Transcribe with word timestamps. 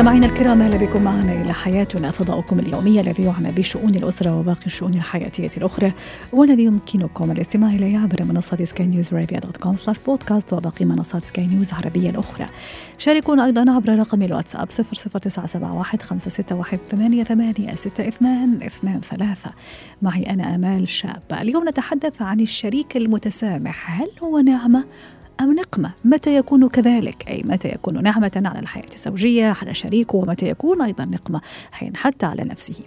مستمعينا 0.00 0.26
الكرام 0.26 0.62
أهلا 0.62 0.76
بكم 0.76 1.02
معنا 1.02 1.32
إلى 1.32 1.52
حياتنا 1.52 2.10
فضاؤكم 2.10 2.58
اليومي 2.58 3.00
الذي 3.00 3.22
يعنى 3.22 3.52
بشؤون 3.52 3.94
الأسرة 3.94 4.38
وباقي 4.38 4.66
الشؤون 4.66 4.94
الحياتية 4.94 5.50
الأخرى 5.56 5.92
والذي 6.32 6.64
يمكنكم 6.64 7.30
الاستماع 7.30 7.70
إليه 7.70 7.98
عبر 7.98 8.24
منصه 8.24 8.64
سكاي 8.64 8.86
نيوز 8.86 9.14
عربيه 9.14 9.38
dot 9.38 9.56
com 9.56 9.76
slash 9.76 9.96
podcast 10.06 10.52
وباقي 10.52 10.84
منصات 10.84 11.24
سكاي 11.24 11.46
نيوز 11.46 11.72
عربية 11.72 12.10
الأخرى. 12.10 12.46
شاركونا 12.98 13.44
أيضا 13.44 13.72
عبر 13.72 13.98
رقم 13.98 14.22
الواتساب 14.22 14.68
00971 14.70 16.00
561 16.00 16.78
8862 16.90 18.20
23 19.00 19.54
معي 20.02 20.22
أنا 20.22 20.54
آمال 20.54 20.88
شابه. 20.88 21.42
اليوم 21.42 21.68
نتحدث 21.68 22.22
عن 22.22 22.40
الشريك 22.40 22.96
المتسامح، 22.96 24.00
هل 24.00 24.08
هو 24.22 24.38
نعمة 24.38 24.84
أم 25.40 25.52
نقمة؟ 25.52 25.92
متى 26.04 26.36
يكون 26.36 26.68
كذلك؟ 26.68 27.28
أي 27.28 27.42
متى 27.44 27.68
يكون 27.68 28.02
نعمة 28.02 28.42
على 28.44 28.58
الحياة 28.58 28.86
الزوجية 28.94 29.56
على 29.62 29.74
شريكه 29.74 30.16
ومتى 30.16 30.48
يكون 30.48 30.82
أيضا 30.82 31.04
نقمة؟ 31.04 31.40
حين 31.72 31.96
حتى 31.96 32.26
على 32.26 32.42
نفسه. 32.42 32.84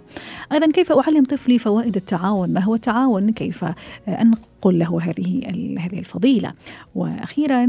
أيضا 0.52 0.72
كيف 0.72 0.92
أعلم 0.92 1.24
طفلي 1.24 1.58
فوائد 1.58 1.96
التعاون؟ 1.96 2.52
ما 2.52 2.60
هو 2.60 2.74
التعاون؟ 2.74 3.30
كيف 3.30 3.64
أنقل 4.08 4.78
له 4.78 5.00
هذه 5.02 5.42
هذه 5.78 5.98
الفضيلة؟ 5.98 6.52
وأخيرا 6.94 7.66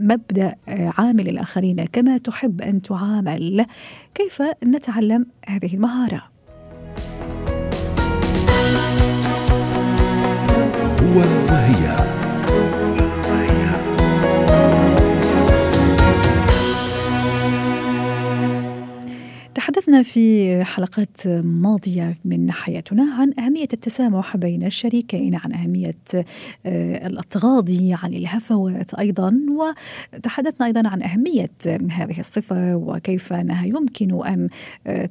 مبدأ 0.00 0.54
عامل 0.68 1.28
الآخرين 1.28 1.84
كما 1.84 2.18
تحب 2.18 2.62
أن 2.62 2.82
تعامل. 2.82 3.66
كيف 4.14 4.42
نتعلم 4.64 5.26
هذه 5.48 5.74
المهارة؟ 5.74 6.22
هو 11.00 11.18
وهي. 11.50 11.99
واحدة 19.70 19.79
تحدثنا 19.90 20.02
في 20.02 20.64
حلقات 20.64 21.26
ماضية 21.44 22.18
من 22.24 22.50
حياتنا 22.52 23.14
عن 23.14 23.32
أهمية 23.38 23.68
التسامح 23.72 24.36
بين 24.36 24.64
الشريكين 24.64 25.34
عن 25.34 25.52
أهمية 25.52 25.94
التغاضي 26.66 27.94
عن 28.02 28.14
الهفوات 28.14 28.94
أيضا 28.94 29.40
وتحدثنا 30.14 30.66
أيضا 30.66 30.88
عن 30.88 31.02
أهمية 31.02 31.50
هذه 31.90 32.20
الصفة 32.20 32.76
وكيف 32.76 33.32
أنها 33.32 33.66
يمكن 33.66 34.26
أن 34.26 34.48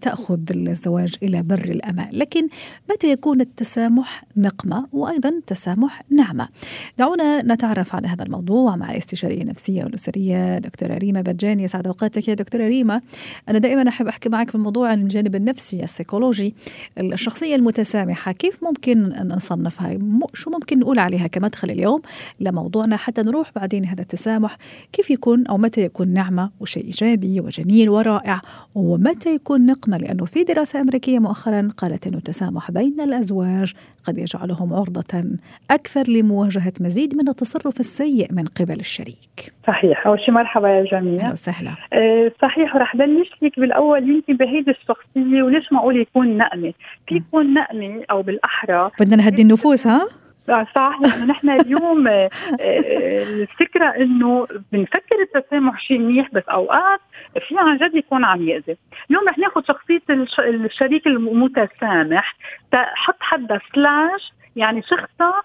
تأخذ 0.01 0.39
الزواج 0.51 1.13
إلى 1.23 1.43
بر 1.43 1.63
الأمان. 1.63 2.09
لكن 2.13 2.47
متى 2.91 3.11
يكون 3.11 3.41
التسامح 3.41 4.23
نقمة 4.37 4.87
وأيضا 4.91 5.29
التسامح 5.29 6.01
نعمة؟ 6.09 6.49
دعونا 6.97 7.41
نتعرف 7.41 7.95
على 7.95 8.07
هذا 8.07 8.23
الموضوع 8.23 8.75
مع 8.75 8.91
الاستشارية 8.91 9.41
النفسية 9.41 9.83
والأسرية 9.83 10.57
دكتورة 10.57 10.93
ريما 10.93 11.21
بجاني 11.21 11.67
سعد 11.67 11.87
أوقاتك 11.87 12.27
يا 12.27 12.33
دكتورة 12.33 12.67
ريما. 12.67 13.01
أنا 13.49 13.59
دائما 13.59 13.89
أحب 13.89 14.07
أحكي 14.07 14.29
معك 14.29 14.49
في 14.49 14.55
الموضوع 14.69 14.89
عن 14.89 15.01
الجانب 15.01 15.35
النفسي 15.35 15.83
السيكولوجي 15.83 16.55
الشخصية 16.99 17.55
المتسامحة. 17.55 18.31
كيف 18.31 18.63
ممكن 18.63 19.13
نصنفها؟ 19.27 19.97
شو 20.33 20.49
ممكن 20.49 20.79
نقول 20.79 20.99
عليها 20.99 21.27
كمدخل 21.27 21.69
اليوم 21.69 22.01
لموضوعنا 22.39 22.97
حتى 22.97 23.21
نروح 23.21 23.51
بعدين 23.55 23.85
هذا 23.85 24.01
التسامح؟ 24.01 24.57
كيف 24.93 25.11
يكون 25.11 25.47
أو 25.47 25.57
متى 25.57 25.81
يكون 25.81 26.13
نعمة 26.13 26.51
وشيء 26.59 26.83
إيجابي 26.83 27.39
وجميل 27.39 27.89
ورائع؟ 27.89 28.41
ومتى 28.75 29.35
يكون 29.35 29.65
نقمة؟ 29.65 29.97
لأنه 29.97 30.25
في 30.25 30.43
دراسة 30.43 30.81
أمريكية 30.81 31.19
مؤخرا 31.19 31.69
قالت 31.77 32.07
أنه 32.07 32.17
التسامح 32.17 32.71
بين 32.71 33.01
الأزواج 33.01 33.73
قد 34.03 34.17
يجعلهم 34.17 34.73
عرضة 34.73 35.23
أكثر 35.71 36.03
لمواجهة 36.09 36.73
مزيد 36.81 37.15
من 37.15 37.29
التصرف 37.29 37.79
السيء 37.79 38.33
من 38.33 38.45
قبل 38.45 38.79
الشريك. 38.79 39.53
صحيح. 39.67 40.07
أول 40.07 40.19
شيء 40.19 40.31
مرحبا 40.31 40.69
يا 40.69 40.83
جميع 40.83 41.21
أهلا 41.21 41.31
وسهلا. 41.31 41.75
أه 41.93 42.31
صحيح 42.41 42.75
ورح 42.75 42.95
بلش 42.95 43.29
لك 43.41 43.59
بالأول. 43.59 44.09
يمكن 44.09 44.37
بهيدي 44.59 44.71
الشخصية 44.81 45.43
وليش 45.43 45.73
معقول 45.73 45.97
يكون 45.97 46.37
نقمة؟ 46.37 46.73
في 47.07 47.15
يكون 47.15 47.53
نقمة 47.53 48.03
أو 48.11 48.21
بالأحرى؟ 48.21 48.91
بدنا 48.99 49.15
نهدي 49.15 49.41
النفوس 49.41 49.87
ها؟ 49.87 50.07
صح 50.47 50.99
لأنه 51.01 51.25
نحن 51.25 51.49
اليوم 51.49 52.07
الفكرة 52.61 53.85
إنه 53.85 54.47
بنفكر 54.71 55.15
التسامح 55.21 55.81
شيء 55.81 55.99
منيح 55.99 56.29
بس 56.33 56.43
أوقات 56.43 56.99
في 57.47 57.55
عن 57.57 57.77
جد 57.77 57.95
يكون 57.95 58.25
عم 58.25 58.41
يأذي، 58.41 58.77
اليوم 59.09 59.27
رح 59.27 59.37
ناخذ 59.37 59.61
شخصية 59.63 60.01
الشريك 60.39 61.07
المتسامح 61.07 62.35
تحط 62.71 63.17
حدها 63.19 63.61
سلاش 63.73 64.33
يعني 64.55 64.81
شخصها 64.81 65.41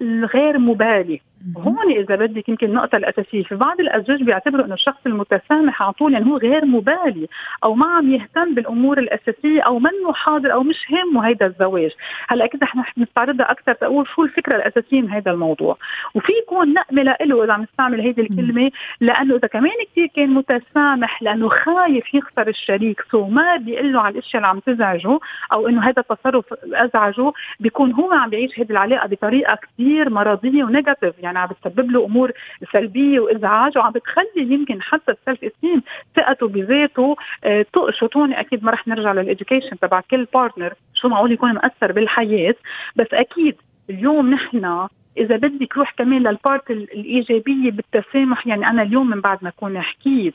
الغير 0.00 0.58
مبالي. 0.58 1.20
هون 1.56 1.92
إذا 1.92 2.16
بدك 2.16 2.48
يمكن 2.48 2.66
النقطة 2.66 2.96
الأساسية 2.96 3.42
في 3.42 3.54
بعض 3.54 3.80
الأزواج 3.80 4.22
بيعتبروا 4.22 4.64
إنه 4.64 4.74
الشخص 4.74 4.98
المتسامح 5.06 5.82
على 5.82 5.92
طول 5.92 6.12
يعني 6.12 6.26
هو 6.26 6.36
غير 6.36 6.64
مبالي 6.64 7.28
أو 7.64 7.74
ما 7.74 7.86
عم 7.86 8.10
يهتم 8.10 8.54
بالأمور 8.54 8.98
الأساسية 8.98 9.62
أو 9.62 9.78
منه 9.78 10.12
حاضر 10.12 10.52
أو 10.52 10.62
مش 10.62 10.76
هامه 10.90 11.26
هيدا 11.26 11.46
الزواج. 11.46 11.90
هلأ 12.28 12.44
أكيد 12.44 12.62
رح 12.62 12.98
نستعرضها 12.98 13.50
أكثر 13.50 13.72
تقول 13.72 14.06
شو 14.08 14.24
الفكرة 14.24 14.56
الأساسية 14.56 15.02
من 15.02 15.10
هذا 15.10 15.30
الموضوع. 15.30 15.76
وفي 16.14 16.32
يكون 16.42 16.72
نقمة 16.72 17.02
له 17.02 17.44
إذا 17.44 17.52
عم 17.52 17.62
نستعمل 17.62 18.00
هيدي 18.00 18.20
الكلمة 18.20 18.70
لأنه 19.00 19.36
إذا 19.36 19.48
كمان 19.48 19.72
كثير 19.92 20.06
كان 20.16 20.30
متسامح 20.30 21.22
لأنه 21.22 21.48
خايف 21.48 22.14
يخسر 22.14 22.48
الشريك 22.48 23.00
so 23.10 23.26
ما 23.26 23.56
بيقول 23.56 23.92
له 23.92 24.00
على 24.00 24.12
الأشياء 24.12 24.36
اللي 24.36 24.46
عم 24.46 24.58
تزعجه 24.58 25.18
أو 25.52 25.68
إنه 25.68 25.82
هذا 25.82 26.02
التصرف 26.02 26.44
أزعجه 26.72 27.32
بيكون 27.60 27.92
هو 27.92 28.12
عم 28.12 28.30
بيعيش 28.30 28.60
هذه 28.60 28.70
العلاقة 28.70 29.08
بطريقة 29.08 29.54
كثير 29.54 30.10
مرضية 30.10 30.64
و 30.64 30.70
negative 30.70 31.14
يعني 31.18 31.33
عم 31.40 31.48
بتسبب 31.48 31.90
له 31.90 32.04
أمور 32.04 32.32
سلبية 32.72 33.20
وإزعاج 33.20 33.78
وعم 33.78 33.92
بتخلي 33.92 34.26
يمكن 34.36 34.82
حتى 34.82 35.12
ال 35.12 35.44
self-esteem 35.44 35.82
ثقته 36.16 36.48
بذاته 36.48 37.16
آه 37.44 37.66
تقشط 37.72 38.16
هون 38.16 38.32
أكيد 38.34 38.64
ما 38.64 38.70
رح 38.72 38.88
نرجع 38.88 39.12
لل 39.12 39.24
education 39.24 39.78
تبع 39.78 40.00
كل 40.10 40.24
partner 40.24 40.74
شو 40.94 41.08
معقول 41.08 41.32
يكون 41.32 41.52
مأثر 41.52 41.92
بالحياة؟ 41.92 42.54
بس 42.96 43.06
أكيد 43.12 43.56
اليوم 43.90 44.30
نحن 44.30 44.86
إذا 45.18 45.36
بدك 45.36 45.76
روح 45.76 45.90
كمان 45.98 46.22
لل 46.22 46.38
part 46.38 46.70
الإيجابية 46.70 47.70
بالتسامح 47.70 48.46
يعني 48.46 48.66
أنا 48.66 48.82
اليوم 48.82 49.10
من 49.10 49.20
بعد 49.20 49.38
ما 49.42 49.48
أكون 49.48 49.80
حكيت 49.80 50.34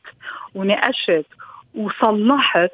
وناقشت 0.55 1.25
وصلحت 1.75 2.71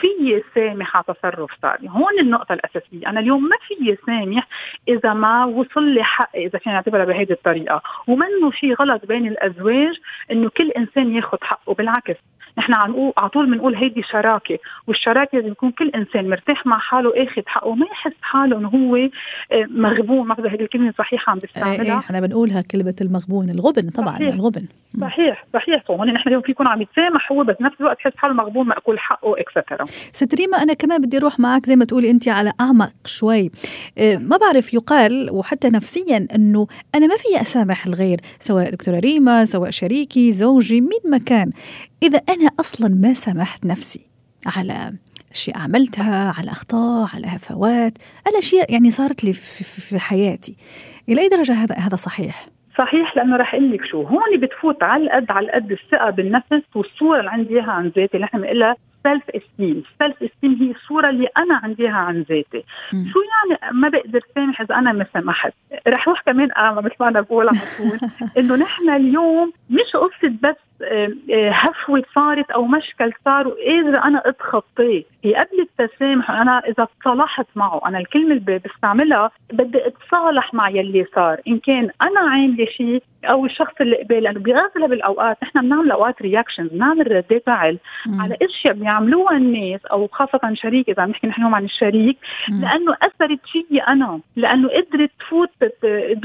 فيي 0.00 0.42
سامح 0.54 0.96
على 0.96 1.04
تصرف 1.08 1.50
صار 1.62 1.78
هون 1.88 2.18
النقطة 2.20 2.52
الأساسية. 2.52 3.06
أنا 3.06 3.20
اليوم 3.20 3.42
ما 3.42 3.56
فيي 3.68 3.96
سامح 4.06 4.48
إذا 4.88 5.12
ما 5.12 5.44
وصل 5.44 5.84
لي 5.84 6.04
حق 6.04 6.36
إذا 6.36 6.58
كان 6.58 6.74
يعتبرها 6.74 7.04
بهيدي 7.04 7.32
الطريقة. 7.32 7.82
ومنه 8.06 8.50
في 8.50 8.74
غلط 8.74 9.06
بين 9.06 9.26
الأزواج 9.26 10.00
إنه 10.30 10.50
كل 10.56 10.70
إنسان 10.70 11.14
ياخذ 11.16 11.38
حقه 11.42 11.74
بالعكس. 11.74 12.16
نحن 12.58 12.72
عم 12.72 12.90
نقول 12.90 13.12
على 13.16 13.28
طول 13.28 13.50
بنقول 13.50 13.74
هيدي 13.74 14.02
شراكة 14.02 14.58
والشراكة 14.86 15.38
لازم 15.38 15.50
يكون 15.50 15.70
كل 15.70 15.88
إنسان 15.94 16.30
مرتاح 16.30 16.66
مع 16.66 16.78
حاله 16.78 17.12
اخذ 17.16 17.42
حقه 17.46 17.68
وما 17.68 17.86
يحس 17.86 18.12
حاله 18.22 18.58
إنه 18.58 18.68
هو 18.68 19.08
مغبون. 19.70 20.26
ما 20.26 20.34
هذه 20.38 20.54
الكلمة 20.54 20.94
صحيحة 20.98 21.30
عم 21.30 21.38
بستعملها. 21.38 21.82
إيه 21.82 21.98
إحنا 21.98 22.20
بنقولها 22.20 22.62
كلمة 22.62 22.94
المغبون 23.00 23.50
الغبن 23.50 23.90
طبعا 23.90 24.14
صحيح. 24.14 24.34
الغبن. 24.34 24.66
صحيح 25.00 25.46
صحيح. 25.54 25.82
هون 25.90 26.12
نحن 26.12 26.28
اليوم 26.28 26.42
في 26.42 26.50
يكون 26.50 26.66
عم 26.66 26.82
يتسامح 26.82 27.32
هو 27.32 27.44
بس 27.44 27.56
نفس 27.60 27.76
الوقت 27.80 28.00
يحس 28.00 28.16
حاله 28.16 28.34
مغبون 28.34 28.66
مأكول 28.66 28.98
حقه 28.98 29.40
اكسترا 29.40 29.84
ست 30.12 30.34
ريما 30.34 30.62
أنا 30.62 30.74
كمان 30.74 31.00
بدي 31.00 31.16
أروح 31.18 31.40
معك 31.40 31.66
زي 31.66 31.76
ما 31.76 31.84
تقولي 31.84 32.10
أنت 32.10 32.28
على 32.28 32.52
أعمق 32.60 32.92
شوي. 33.06 33.50
ما 33.98 34.36
بعرف 34.36 34.74
يقال 34.74 35.28
وحتى 35.30 35.70
نفسيا 35.70 36.26
إنه 36.34 36.66
أنا 36.94 37.06
ما 37.06 37.16
في 37.16 37.40
أسامح 37.40 37.86
الغير 37.86 38.18
سواء 38.38 38.70
دكتورة 38.70 38.98
ريما 38.98 39.44
سواء 39.44 39.70
شريكي 39.70 40.32
زوجي 40.32 40.80
مين 40.80 41.00
ما 41.04 41.18
كان. 41.18 41.52
إذا 42.02 42.20
أنا 42.28 42.41
أصلا 42.60 42.88
ما 42.88 43.12
سامحت 43.12 43.66
نفسي 43.66 44.06
على 44.56 44.92
أشياء 45.30 45.58
عملتها 45.58 46.34
على 46.38 46.50
أخطاء 46.50 47.08
على 47.14 47.26
هفوات 47.26 47.98
على 48.26 48.38
أشياء 48.38 48.72
يعني 48.72 48.90
صارت 48.90 49.24
لي 49.24 49.32
في, 49.32 49.64
في 49.64 49.98
حياتي. 49.98 50.56
إلى 51.08 51.20
أي 51.20 51.28
درجة 51.28 51.52
هذا 51.52 51.74
هذا 51.76 51.96
صحيح؟ 51.96 52.46
صحيح 52.78 53.16
لأنه 53.16 53.36
رح 53.36 53.54
أقول 53.54 53.72
لك 53.72 53.84
شو. 53.84 54.02
هون 54.02 54.40
بتفوت 54.40 54.82
على 54.82 55.10
قد 55.10 55.30
على 55.30 55.50
قد 55.50 55.72
الثقة 55.72 56.10
بالنفس 56.10 56.62
والصورة 56.74 57.18
اللي 57.20 57.30
عندي 57.30 57.54
إياها 57.54 57.70
عن 57.72 57.92
ذاتي. 57.96 58.14
اللي 58.14 58.24
إحنا 58.24 58.40
بنقولها 58.40 58.76
self-esteem 59.02 59.82
self-esteem 59.98 60.54
هي 60.60 60.70
الصورة 60.70 61.10
اللي 61.10 61.28
أنا 61.38 61.54
عندي 61.62 61.82
إياها 61.82 61.92
عن 61.92 62.16
ذاتي. 62.28 62.64
شو 62.90 63.18
يعني 63.32 63.78
ما 63.78 63.88
بقدر 63.88 64.20
سامح 64.34 64.60
إذا 64.60 64.74
أنا 64.74 64.92
ما 64.92 65.06
سمحت؟ 65.14 65.52
رح 65.88 66.08
روح 66.08 66.20
كمان 66.20 66.48
اعمى 66.56 66.82
مثل 66.82 66.94
ما 67.00 67.08
أنا 67.08 67.20
بقول 67.20 67.48
على 67.48 67.58
طول 67.78 67.98
إنه 68.38 68.56
نحن 68.56 68.90
اليوم 68.90 69.52
مش 69.70 69.96
قصة 69.96 70.36
بس 70.42 70.56
هفوه 71.52 72.02
صارت 72.14 72.50
أو 72.50 72.64
مشكل 72.64 73.12
صار 73.24 73.48
وقادره 73.48 74.04
أنا 74.04 74.22
أتخطيه؟ 74.28 75.04
قبل 75.24 75.60
التسامح 75.60 76.30
أنا 76.30 76.58
إذا 76.58 76.88
تصالحت 77.00 77.46
معه 77.54 77.80
أنا 77.86 77.98
الكلمة 77.98 78.34
اللي 78.34 78.60
بستعملها 78.64 79.30
بدي 79.52 79.86
أتصالح 79.86 80.54
مع 80.54 80.70
يلي 80.70 81.06
صار 81.14 81.40
إن 81.48 81.58
كان 81.58 81.90
أنا 82.02 82.20
عاملة 82.20 82.64
شيء 82.64 83.02
أو 83.24 83.46
الشخص 83.46 83.72
اللي 83.80 83.96
قبل 83.96 84.20
لأنه 84.20 84.38
بأغلب 84.38 84.92
الأوقات 84.92 85.36
نحن 85.42 85.58
بنعمل 85.58 85.90
أوقات 85.90 86.22
reactions 86.22 86.68
بنعمل 86.72 87.12
ردات 87.12 87.42
فعل 87.46 87.78
على 88.18 88.36
أشياء 88.42 88.74
بيعملوها 88.74 89.36
الناس 89.36 89.86
أو 89.86 90.08
خاصة 90.12 90.54
شريك 90.54 90.88
إذا 90.88 91.02
عم 91.02 91.10
نحكي 91.10 91.26
نحن 91.26 91.42
عن 91.42 91.64
الشريك 91.64 92.18
مم. 92.48 92.60
لأنه 92.62 92.96
أثرت 93.02 93.40
فيي 93.52 93.80
أنا 93.80 94.20
لأنه 94.36 94.68
قدرت 94.68 95.10
تفوت 95.20 95.50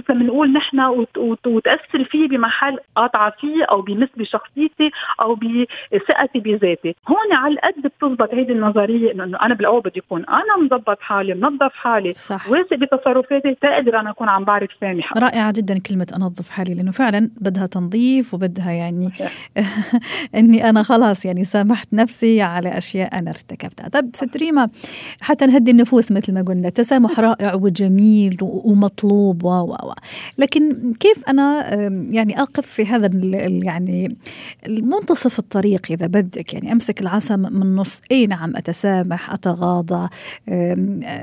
بنقول 0.09 0.51
نحن 0.53 1.07
وتأثر 1.47 2.03
فيه 2.03 2.27
بمحل 2.27 2.77
قاطعة 2.95 3.33
فيه 3.39 3.63
أو 3.63 3.81
بمس 3.81 4.09
بشخصيتي 4.17 4.91
أو 5.21 5.35
بثقتي 5.35 6.39
بذاتي. 6.39 6.95
هون 7.07 7.33
على 7.33 7.53
القد 7.53 7.81
بتزبط 7.81 8.33
هيدي 8.33 8.53
النظرية. 8.53 8.86
انه 8.95 9.37
أنا 9.41 9.53
بالأول 9.53 9.81
بدي 9.81 9.99
أكون 9.99 10.25
أنا 10.25 10.57
مضبط 10.63 10.97
حالي 10.99 11.33
منظف 11.33 11.73
حالي 11.73 12.13
صح. 12.13 12.49
واثق 12.49 12.75
بتصرفاتي 12.75 13.55
تقدر 13.61 13.99
أنا 13.99 14.09
أكون 14.09 14.29
عم 14.29 14.43
بعرف 14.43 14.69
سامحة. 14.81 15.19
رائعة 15.19 15.51
جدا 15.51 15.79
كلمة 15.79 16.07
أنظف 16.15 16.49
حالي 16.49 16.73
لأنه 16.73 16.91
فعلا 16.91 17.29
بدها 17.41 17.65
تنظيف 17.65 18.33
وبدها 18.33 18.71
يعني 18.71 19.09
إني 20.37 20.69
أنا 20.69 20.83
خلاص 20.83 21.25
يعني 21.25 21.43
سامحت 21.43 21.87
نفسي 21.93 22.41
على 22.41 22.77
أشياء 22.77 23.19
أنا 23.19 23.29
ارتكبتها. 23.29 23.87
طب 23.87 24.09
ست 24.13 24.37
ريما 24.37 24.69
حتى 25.21 25.45
نهدي 25.45 25.71
النفوس 25.71 26.11
مثل 26.11 26.33
ما 26.33 26.41
قلنا 26.41 26.67
التسامح 26.67 27.19
رائع 27.19 27.53
وجميل 27.53 28.37
ومطلوب 28.41 29.43
و 29.43 29.49
و 29.49 29.93
لكن 30.37 30.93
كيف 30.99 31.29
أنا 31.29 31.73
يعني 32.11 32.41
أقف 32.41 32.65
في 32.65 32.85
هذا 32.85 33.09
يعني 33.63 34.17
المنتصف 34.67 35.39
الطريق 35.39 35.81
إذا 35.89 36.07
بدك؟ 36.07 36.53
يعني 36.53 36.71
أمسك 36.71 37.01
العصا 37.01 37.35
من 37.35 37.75
نص 37.75 38.01
أي 38.11 38.27
نعم 38.27 38.53
اتسامح 38.77 39.33
أتغاضى 39.33 40.09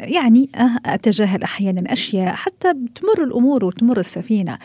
يعني 0.05 0.49
أه، 0.57 0.71
أتجاهل 0.87 1.43
أحيانا 1.43 1.93
أشياء 1.93 2.35
حتى 2.35 2.73
تمر 2.73 3.25
الأمور 3.25 3.65
وتمر 3.65 3.99
السفينة. 3.99 4.59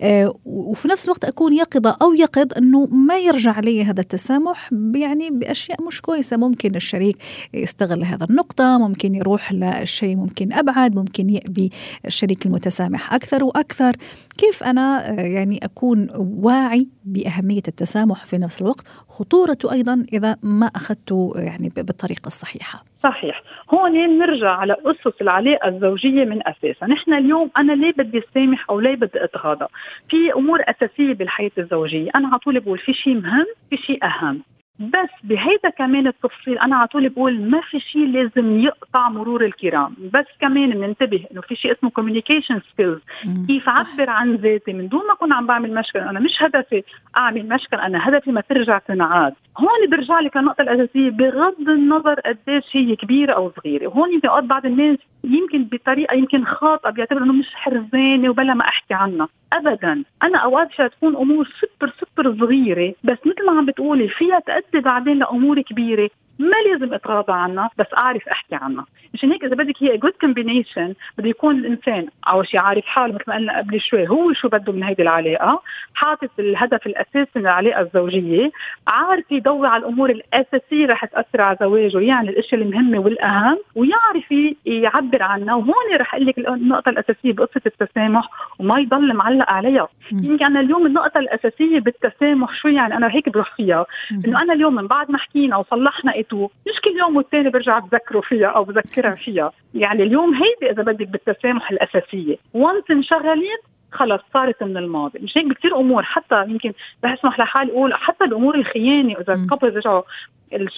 أه، 0.00 0.34
وفي 0.44 0.88
نفس 0.88 1.04
الوقت 1.04 1.24
أكون 1.24 1.52
يقظة 1.52 1.96
أو 2.02 2.14
يقظ 2.14 2.46
إنه 2.56 2.86
ما 2.86 3.18
يرجع 3.18 3.60
لي 3.60 3.84
هذا 3.84 4.00
التسامح 4.00 4.70
يعني 4.94 5.30
بأشياء 5.30 5.82
مش 5.82 6.00
كويسة. 6.00 6.36
ممكن 6.36 6.74
الشريك 6.76 7.16
يستغل 7.54 8.04
هذا 8.04 8.26
النقطة 8.30 8.78
ممكن 8.78 9.14
يروح 9.14 9.52
لشيء 9.52 10.16
ممكن 10.16 10.52
أبعد 10.52 10.94
ممكن 10.94 11.30
يأبي 11.30 11.70
الشريك 12.06 12.46
المتسامح 12.46 13.14
أكثر 13.14 13.44
وأكثر. 13.44 13.96
كيف 14.38 14.62
أنا 14.62 15.10
أه، 15.10 15.20
يعني 15.20 15.60
أكون 15.62 16.08
واعي 16.16 16.88
بأهمية 17.04 17.62
التسامح 17.68 18.24
في 18.24 18.38
نفس 18.38 18.60
الوقت؟ 18.60 18.84
خطورته 19.08 19.72
أيضا 19.72 20.04
إذا 20.12 20.36
ما 20.42 20.66
اخذته 20.66 21.32
يعني 21.36 21.68
بالطريقة 21.68 22.26
الصحيحة. 22.32 22.84
صحيح. 23.02 23.42
هون 23.74 24.18
نرجع 24.18 24.50
على 24.50 24.76
أسس 24.86 25.22
العلاقة 25.22 25.68
الزوجية 25.68 26.24
من 26.24 26.40
أساسها. 26.48 26.88
نحن 26.88 27.14
اليوم 27.14 27.50
أنا 27.56 27.72
ليه 27.72 27.92
بدي 27.92 28.22
سامح 28.34 28.70
أو 28.70 28.80
ليه 28.80 28.94
بدي 28.94 29.24
أتغاضى؟ 29.24 29.66
في 30.08 30.32
أمور 30.32 30.60
أساسية 30.62 31.14
بالحياة 31.14 31.50
الزوجية. 31.58 32.10
أنا 32.14 32.28
على 32.28 32.38
طول 32.38 32.60
بقول 32.60 32.78
في 32.78 32.92
شيء 32.92 33.14
مهم 33.14 33.46
في 33.70 33.76
شيء 33.76 34.04
أهم. 34.04 34.42
بس 34.78 35.10
بهيدا 35.24 35.70
كمان 35.78 36.06
التفصيل 36.06 36.58
أنا 36.58 36.76
على 36.76 36.88
طول 36.88 37.08
بقول 37.08 37.40
ما 37.40 37.60
في 37.60 37.80
شيء 37.80 38.06
لازم 38.06 38.58
يقطع 38.58 39.08
مرور 39.08 39.44
الكرام. 39.44 39.96
بس 40.14 40.26
كمان 40.40 40.70
بننتبه 40.70 41.24
إنه 41.32 41.40
في 41.40 41.56
شيء 41.56 41.72
اسمه 41.72 41.90
communication 41.90 42.60
skills 42.72 43.00
كيف 43.46 43.68
عبر 43.68 44.10
عن 44.10 44.34
ذاتي 44.34 44.72
من 44.72 44.88
دون 44.88 45.06
ما 45.06 45.12
أكون 45.12 45.32
عم 45.32 45.46
بعمل 45.46 45.74
مشكل 45.74 45.98
أنا 45.98 46.20
مش 46.20 46.42
هدفي 46.42 46.82
أعمل 47.16 47.48
مشكل 47.48 47.76
أنا 47.76 48.08
هدفي 48.08 48.32
ما 48.32 48.40
ترجع 48.40 48.78
تنعاد. 48.78 49.34
هون 49.58 49.90
برجع 49.90 50.20
لك 50.20 50.36
النقطة 50.36 50.62
الأساسية 50.62 51.10
بغض 51.10 51.68
النظر 51.68 52.20
قديش 52.20 52.64
هي 52.72 52.96
كبيرة 52.96 53.32
أو 53.32 53.52
صغيرة، 53.56 53.86
وهون 53.86 54.12
يمكن 54.12 54.28
أوقات 54.28 54.44
بعض 54.44 54.66
الناس 54.66 54.98
يمكن 55.24 55.64
بطريقة 55.64 56.14
يمكن 56.14 56.44
خاطئة 56.44 56.90
بيعتبروا 56.90 57.24
إنه 57.24 57.32
مش 57.32 57.54
حرزانة 57.54 58.30
وبلا 58.30 58.54
ما 58.54 58.64
أحكي 58.68 58.94
عنها، 58.94 59.28
أبدا، 59.52 60.04
أنا 60.22 60.38
أوقات 60.38 60.68
تكون 60.82 61.16
أمور 61.16 61.48
super 61.60 61.92
super 62.00 62.36
صغيرة 62.38 62.94
بس 63.04 63.18
مثل 63.26 63.46
ما 63.46 63.58
عم 63.58 63.66
بتقولي 63.66 64.08
فيها 64.08 64.40
تأدي 64.40 64.80
بعدين 64.84 65.18
لأمور 65.18 65.60
كبيرة. 65.62 66.10
ما 66.38 66.56
لازم 66.70 66.94
اتغاضى 66.94 67.32
عنها 67.32 67.70
بس 67.78 67.86
أعرف 67.96 68.28
أحكي 68.28 68.54
عنها. 68.54 68.86
مشان 69.14 69.32
هيك 69.32 69.44
إذا 69.44 69.54
بدك 69.54 69.82
هي 69.82 69.96
good 69.96 70.12
combination 70.20 70.94
بده 71.18 71.28
يكون 71.28 71.56
الإنسان 71.58 72.06
اول 72.28 72.46
شيء 72.48 72.60
عارف 72.60 72.84
حاله 72.86 73.14
مثل 73.14 73.24
ما 73.28 73.34
قلنا 73.34 73.58
قبل 73.58 73.80
شوي 73.80 74.08
هو 74.08 74.32
شو 74.32 74.48
بده 74.48 74.72
من 74.72 74.82
هيدي 74.82 75.02
العلاقة 75.02 75.62
حاطط 75.94 76.30
الهدف 76.38 76.86
الأساسي 76.86 77.30
من 77.36 77.42
العلاقة 77.42 77.80
الزوجية 77.80 78.50
عارف 78.86 79.32
يضوي 79.32 79.68
على 79.68 79.80
الأمور 79.80 80.10
الأساسية 80.10 80.86
رح 80.86 81.04
تأثر 81.04 81.40
على 81.40 81.56
زواجه 81.60 82.00
يعني 82.00 82.30
الاشياء 82.30 82.62
المهمة 82.62 82.98
والأهم 82.98 83.58
ويعرف 83.74 84.32
يعبر 84.66 85.22
عنها 85.22 85.54
وهون 85.54 85.96
رح 85.96 86.14
أقول 86.14 86.26
لك 86.26 86.38
النقطة 86.38 86.88
الأساسية 86.88 87.32
بقصة 87.32 87.60
التسامح 87.66 88.28
وما 88.58 88.78
يضل 88.78 89.14
معلق 89.14 89.50
عليها. 89.50 89.88
يمكن 90.12 90.44
أنا 90.44 90.60
اليوم 90.60 90.86
النقطة 90.86 91.18
الأساسية 91.18 91.80
بالتسامح 91.80 92.54
شو 92.54 92.68
يعني 92.68 92.96
أنا 92.96 93.14
هيك 93.14 93.28
بروح 93.28 93.54
فيها 93.56 93.86
إنه 94.24 94.42
أنا 94.42 94.52
اليوم 94.52 94.74
من 94.74 94.86
بعد 94.86 95.10
ما 95.10 95.18
حكينا 95.18 95.56
وصلحنا 95.56 96.16
اتو 96.22 96.48
مش 96.68 96.80
كل 96.84 96.90
يوم 96.98 97.16
والتاني 97.16 97.50
برجع 97.50 97.78
بذكره 97.78 98.20
فيها 98.20 98.46
أو 98.46 98.64
بذكرها 98.64 99.14
فيها. 99.14 99.52
يعني 99.74 100.02
اليوم 100.02 100.34
هيدي 100.34 100.70
إذا 100.70 100.82
بدك 100.82 101.08
بالتسامح 101.08 101.70
الأساسية. 101.70 102.36
وانس 102.54 102.90
انشغلت 102.90 103.62
خلص 103.92 104.20
صارت 104.34 104.62
من 104.62 104.76
الماضي. 104.76 105.18
مش 105.18 105.38
هيك؟ 105.38 105.46
بكثير 105.46 105.76
أمور. 105.76 106.02
حتى 106.02 106.44
يمكن 106.48 106.72
بسمح 107.04 107.38
لحالي 107.40 107.72
أقول 107.72 107.94
حتى 107.94 108.24
الأمور 108.24 108.54
الخيانة. 108.54 109.14
إذا 109.20 109.34
الكابل 109.34 109.76
رجعوا 109.76 110.02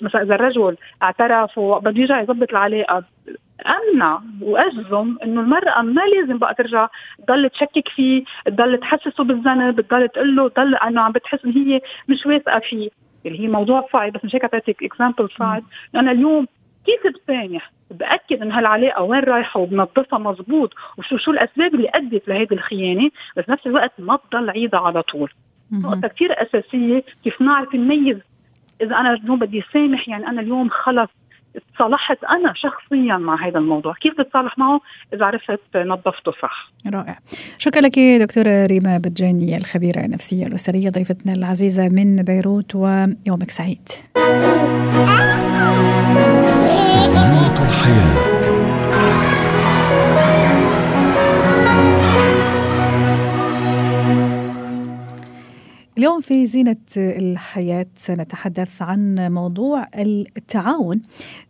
مثلا 0.02 0.23
إذا 0.23 0.35
الرجل 0.35 0.76
اعترف 1.02 1.58
وبده 1.58 2.00
يرجع 2.00 2.20
يظبط 2.20 2.50
العلاقة. 2.50 3.05
أمنع 3.67 4.20
وأجزم 4.43 5.17
إنه 5.23 5.41
المرأة 5.41 5.82
ما 5.82 6.00
لازم 6.00 6.38
بقى 6.38 6.55
ترجع 6.55 6.88
تضل 7.26 7.50
تشكك 7.50 7.88
فيه 7.88 8.25
تضل 8.46 8.79
تحسسه 8.81 9.25
بالذنب 9.25 9.81
تضل 9.81 10.08
تقول 10.08 10.37
له 10.37 10.49
تضل 10.49 10.75
أنه 10.75 11.00
عم 11.00 11.12
بتحس 11.12 11.44
إن 11.44 11.50
هي 11.52 11.81
مش 12.08 12.26
واثقة 12.26 12.58
فيه. 12.58 12.91
اللي 13.26 13.41
هي 13.41 13.49
موضوع 13.49 13.88
صعب 13.93 14.12
بس 14.12 14.25
مش 14.25 14.35
هيك 14.35 14.43
أعطيتك 14.43 14.82
اكزامبل 14.82 15.29
صعب 15.38 15.62
أنا 15.94 16.11
اليوم 16.11 16.47
كيف 16.87 17.15
بسامح 17.15 17.73
بأكد 17.91 18.43
إن 18.43 18.53
هالعلاقة 18.53 19.03
وين 19.03 19.21
رايحة 19.21 19.61
وبنظفها 19.61 20.19
مزبوط 20.19 20.75
وشو 20.99 21.17
شو 21.17 21.31
الأسباب 21.31 21.75
اللي 21.75 21.88
أدت 21.94 22.29
لهيدي 22.29 22.55
الخيانة 22.55 23.11
بس 23.37 23.49
نفس 23.49 23.67
الوقت 23.67 23.93
ما 23.99 24.19
تضل 24.31 24.50
عيدها 24.50 24.81
على 24.81 25.03
طول. 25.03 25.32
نقطة 25.73 26.09
كثير 26.09 26.43
أساسية 26.43 27.05
كيف 27.25 27.41
نعرف 27.43 27.75
نميز 27.75 28.17
إذا 28.81 28.97
أنا 28.97 29.12
اليوم 29.12 29.38
بدي 29.38 29.62
سامح 29.73 30.09
يعني 30.09 30.27
أنا 30.29 30.41
اليوم 30.41 30.69
خلص 30.69 31.09
تصالحت 31.75 32.25
أنا 32.25 32.53
شخصيا 32.55 33.17
مع 33.17 33.47
هذا 33.47 33.59
الموضوع. 33.59 33.95
كيف 33.95 34.15
تتصالح 34.15 34.59
معه؟ 34.59 34.81
إذا 35.15 35.25
عرفت 35.25 35.77
نظفته 35.77 36.33
صح. 36.43 36.71
رائع. 36.87 37.19
شكرا 37.59 37.83
لك 37.83 37.99
دكتورة 37.99 38.67
ريما 38.67 38.99
بجاني 38.99 39.56
الخبيرة 39.56 40.01
النفسية 40.01 40.47
الأسرية 40.47 40.91
ضيفتنا 40.91 41.33
العزيزة 41.33 41.89
من 41.89 42.17
بيروت 42.17 42.75
ويومك 42.75 43.51
سعيد. 43.51 43.89
زينة 47.06 47.69
الحياة. 47.69 48.33
اليوم 56.05 56.20
في 56.20 56.46
زينة 56.46 56.77
الحياة 56.96 57.87
سنتحدث 57.96 58.82
عن 58.82 59.32
موضوع 59.32 59.89
التعاون. 60.37 61.03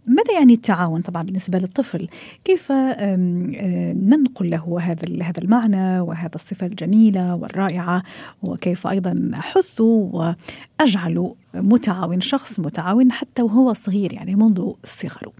ماذا 0.06 0.32
يعني 0.38 0.52
التعاون 0.52 1.00
طبعا 1.00 1.22
بالنسبة 1.22 1.58
للطفل؟ 1.58 2.08
كيف 2.44 2.72
ننقل 2.72 4.50
له 4.50 4.78
هذا 4.80 5.22
هذا 5.22 5.38
المعنى 5.38 6.00
وهذا 6.00 6.34
الصفة 6.34 6.66
الجميلة 6.66 7.34
والرائعة 7.34 8.02
وكيف 8.42 8.86
أيضا 8.86 9.30
أحثه 9.34 9.84
وأجعله 9.84 11.34
متعاون 11.54 12.20
شخص 12.20 12.60
متعاون 12.60 13.12
حتى 13.12 13.42
وهو 13.42 13.72
صغير 13.72 14.12
يعني 14.12 14.34
منذ 14.34 14.72
صغره. 14.84 15.32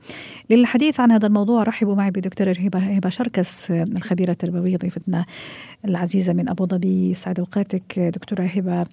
للحديث 0.50 1.00
عن 1.00 1.12
هذا 1.12 1.26
الموضوع 1.26 1.62
رحبوا 1.62 1.94
معي 1.94 2.10
بدكتورة 2.10 2.56
هبة 2.58 3.08
شركس 3.08 3.70
الخبيرة 3.70 4.30
التربوية 4.30 4.76
ضيفتنا 4.76 5.24
العزيزة 5.84 6.32
من 6.32 6.48
أبو 6.48 6.66
ظبي 6.66 7.14
سعد 7.14 7.38
أوقاتك 7.38 8.00
دكتورة 8.00 8.42
هبة. 8.42 8.86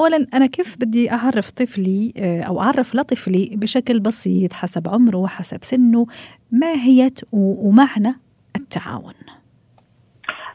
أولا 0.00 0.26
أنا 0.34 0.46
كيف 0.46 0.76
بدي 0.76 1.12
أعرف 1.12 1.50
طفلي 1.50 2.12
أو 2.46 2.60
أعرف 2.60 2.94
لطفلي 2.94 3.50
بشكل 3.54 4.00
بسيط 4.00 4.52
حسب 4.52 4.88
عمره؟ 4.88 5.13
وحسب 5.16 5.64
سنه 5.64 6.06
ماهية 6.52 7.14
ومعنى 7.32 8.14
التعاون. 8.56 9.14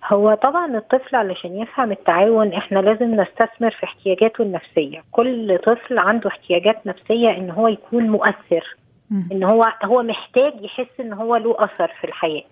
هو 0.05 0.33
طبعا 0.33 0.77
الطفل 0.77 1.15
علشان 1.15 1.57
يفهم 1.61 1.91
التعاون 1.91 2.53
إحنا 2.53 2.79
لازم 2.79 3.21
نستثمر 3.21 3.71
في 3.71 3.83
احتياجاته 3.83 4.41
النفسية. 4.41 5.03
كل 5.11 5.57
طفل 5.65 5.97
عنده 5.99 6.29
احتياجات 6.29 6.87
نفسية 6.87 7.29
إن 7.37 7.49
هو 7.51 7.67
يكون 7.67 8.09
مؤثر 8.09 8.75
إن 9.31 9.43
هو 9.43 9.73
هو 9.83 10.03
محتاج 10.03 10.53
يحس 10.61 10.99
إن 10.99 11.13
هو 11.13 11.35
له 11.35 11.55
أثر 11.59 11.91
في 12.01 12.07
الحياة. 12.07 12.43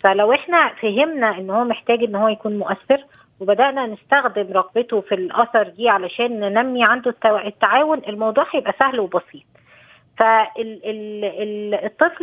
فلو 0.00 0.32
إحنا 0.32 0.68
فهمنا 0.82 1.38
إن 1.38 1.50
هو 1.50 1.64
محتاج 1.64 2.02
إن 2.02 2.14
هو 2.14 2.28
يكون 2.28 2.58
مؤثر 2.58 3.04
وبدأنا 3.40 3.86
نستخدم 3.86 4.52
رغبته 4.52 5.00
في 5.00 5.14
الأثر 5.14 5.68
دي 5.68 5.88
علشان 5.88 6.40
ننمي 6.40 6.84
عنده 6.84 7.14
التعاون 7.46 8.00
الموضوع 8.08 8.46
هيبقى 8.54 8.74
سهل 8.78 9.00
وبسيط. 9.00 9.42
فالطفل 10.18 11.12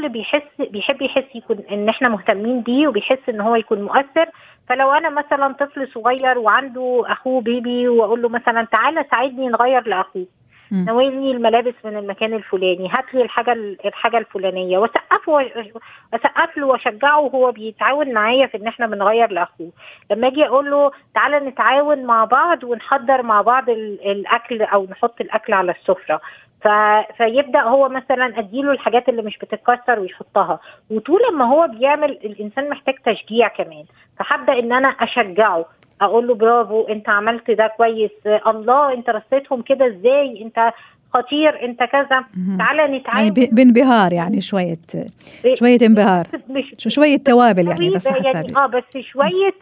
بيحس 0.09 0.41
بيحب 0.59 1.01
يحس 1.01 1.35
يكون 1.35 1.57
إن 1.71 1.89
إحنا 1.89 2.09
مهتمين 2.09 2.61
بيه 2.61 2.87
وبيحس 2.87 3.29
إن 3.29 3.41
هو 3.41 3.55
يكون 3.55 3.81
مؤثر. 3.81 4.29
فلو 4.69 4.91
أنا 4.91 5.09
مثلا 5.09 5.53
طفل 5.53 5.87
صغير 5.87 6.37
وعنده 6.37 7.03
أخوه 7.07 7.41
بيبي 7.41 7.87
وأقول 7.87 8.21
له 8.21 8.29
مثلا 8.29 8.67
تعالى 8.71 9.05
ساعدني 9.11 9.47
نغير 9.47 9.87
لأخوه. 9.87 10.25
ناولني 10.85 11.31
الملابس 11.31 11.73
من 11.85 11.97
المكان 11.97 12.33
الفلاني 12.33 12.89
هات 12.89 13.13
لي 13.13 13.21
الحاجة 13.21 13.53
الحاجة 13.85 14.17
الفلانية. 14.17 14.77
وأسقف 14.77 15.29
له 16.57 16.65
وأشجعه 16.67 17.19
وهو 17.19 17.51
بيتعاون 17.51 18.13
معايا 18.13 18.47
في 18.47 18.57
إن 18.57 18.67
إحنا 18.67 18.87
بنغير 18.87 19.31
لأخوه. 19.31 19.71
لما 20.11 20.27
أجي 20.27 20.45
أقول 20.45 20.71
له 20.71 20.91
تعالى 21.15 21.39
نتعاون 21.39 22.03
مع 22.03 22.25
بعض 22.25 22.63
ونحضر 22.63 23.21
مع 23.21 23.41
بعض 23.41 23.69
الأكل 23.69 24.61
أو 24.61 24.87
نحط 24.91 25.21
الأكل 25.21 25.53
على 25.53 25.71
السفرة. 25.71 26.21
ف... 26.63 26.67
فيبدأ 27.17 27.61
هو 27.61 27.89
مثلا 27.89 28.39
أديله 28.39 28.71
الحاجات 28.71 29.09
اللي 29.09 29.21
مش 29.21 29.37
بتتكسر 29.37 29.99
ويحطها. 29.99 30.59
وطول 30.89 31.21
ما 31.33 31.45
هو 31.45 31.67
بيعمل 31.67 32.11
الإنسان 32.11 32.69
محتاج 32.69 32.95
تشجيع 33.05 33.47
كمان. 33.47 33.83
فهبدأ 34.19 34.59
إن 34.59 34.73
أنا 34.73 34.87
أشجعه. 34.87 35.65
أقول 36.01 36.27
له 36.27 36.35
برافو 36.35 36.81
أنت 36.81 37.09
عملت 37.09 37.51
ده 37.51 37.67
كويس. 37.77 38.11
الله 38.47 38.93
أنت 38.93 39.09
رصيتهم 39.09 39.61
كده 39.61 39.87
إزاي؟ 39.87 40.41
أنت 40.41 40.73
خطير 41.13 41.65
أنت 41.65 41.83
كذا. 41.83 42.23
تعالى 42.57 42.97
نتعامل 42.97 43.19
يعني 43.37 43.49
بانبهار 43.51 44.13
يعني 44.13 44.41
شوية 44.41 44.77
شوية 45.53 45.77
انبهار. 45.81 46.23
مش 46.49 46.75
شوية 46.87 47.17
توابل 47.17 47.67
يعني 47.67 47.89
بس 47.89 48.05
يعني 48.05 48.57
آه 48.57 48.67
بس 48.67 48.97
شوية 48.99 49.53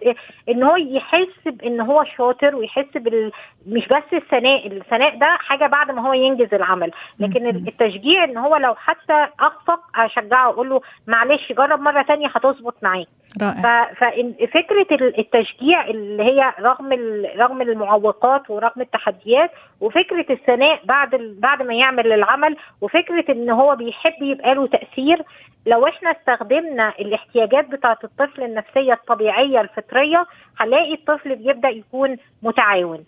إن 0.49 0.63
هو 0.63 0.75
يحس 0.75 1.45
بان 1.45 1.81
هو 1.81 2.03
شاطر 2.17 2.55
ويحس 2.55 2.97
بال 2.97 3.31
مش 3.67 3.87
بس 3.87 4.03
الثناء 4.13 4.67
الثناء 4.67 5.17
ده 5.17 5.25
حاجة 5.39 5.67
بعد 5.67 5.91
ما 5.91 6.07
هو 6.09 6.13
ينجز 6.13 6.53
العمل. 6.53 6.91
لكن 7.19 7.47
التشجيع 7.47 8.23
إن 8.23 8.37
هو 8.37 8.55
لو 8.55 8.75
حتى 8.75 9.27
أخفق 9.39 9.79
أشجعه 9.95 10.49
أقول 10.49 10.69
له 10.69 10.81
معلش 11.07 11.51
جرب 11.51 11.79
مرة 11.79 12.03
ثانية 12.03 12.27
هتظبط 12.27 12.75
معاك. 12.83 13.07
رائع. 13.41 13.93
ففكره 13.93 14.87
التشجيع 15.19 15.87
اللي 15.87 16.23
هي 16.23 16.53
رغم 16.59 16.93
رغم 17.37 17.61
المعوقات 17.61 18.49
ورغم 18.49 18.81
التحديات 18.81 19.51
وفكرة 19.81 20.25
الثناء 20.29 20.79
بعد 20.85 21.15
بعد 21.39 21.61
ما 21.61 21.73
يعمل 21.73 22.11
العمل 22.13 22.57
وفكرة 22.81 23.25
إن 23.31 23.49
هو 23.49 23.75
بيحب 23.75 24.13
يبقى 24.21 24.55
له 24.55 24.67
تأثير 24.67 25.21
لو 25.65 25.87
إحنا 25.87 26.11
استخدمنا 26.11 26.93
الاحتياجات 26.99 27.69
بتاعة 27.69 27.97
الطفل 28.03 28.43
النفسية 28.43 28.93
الطبيعية 28.93 29.61
الفطرية 29.61 30.25
هنلاقي 30.59 30.93
الطفل 30.93 31.35
بيبدأ 31.35 31.69
يكون 31.69 32.17
متعاون. 32.43 33.05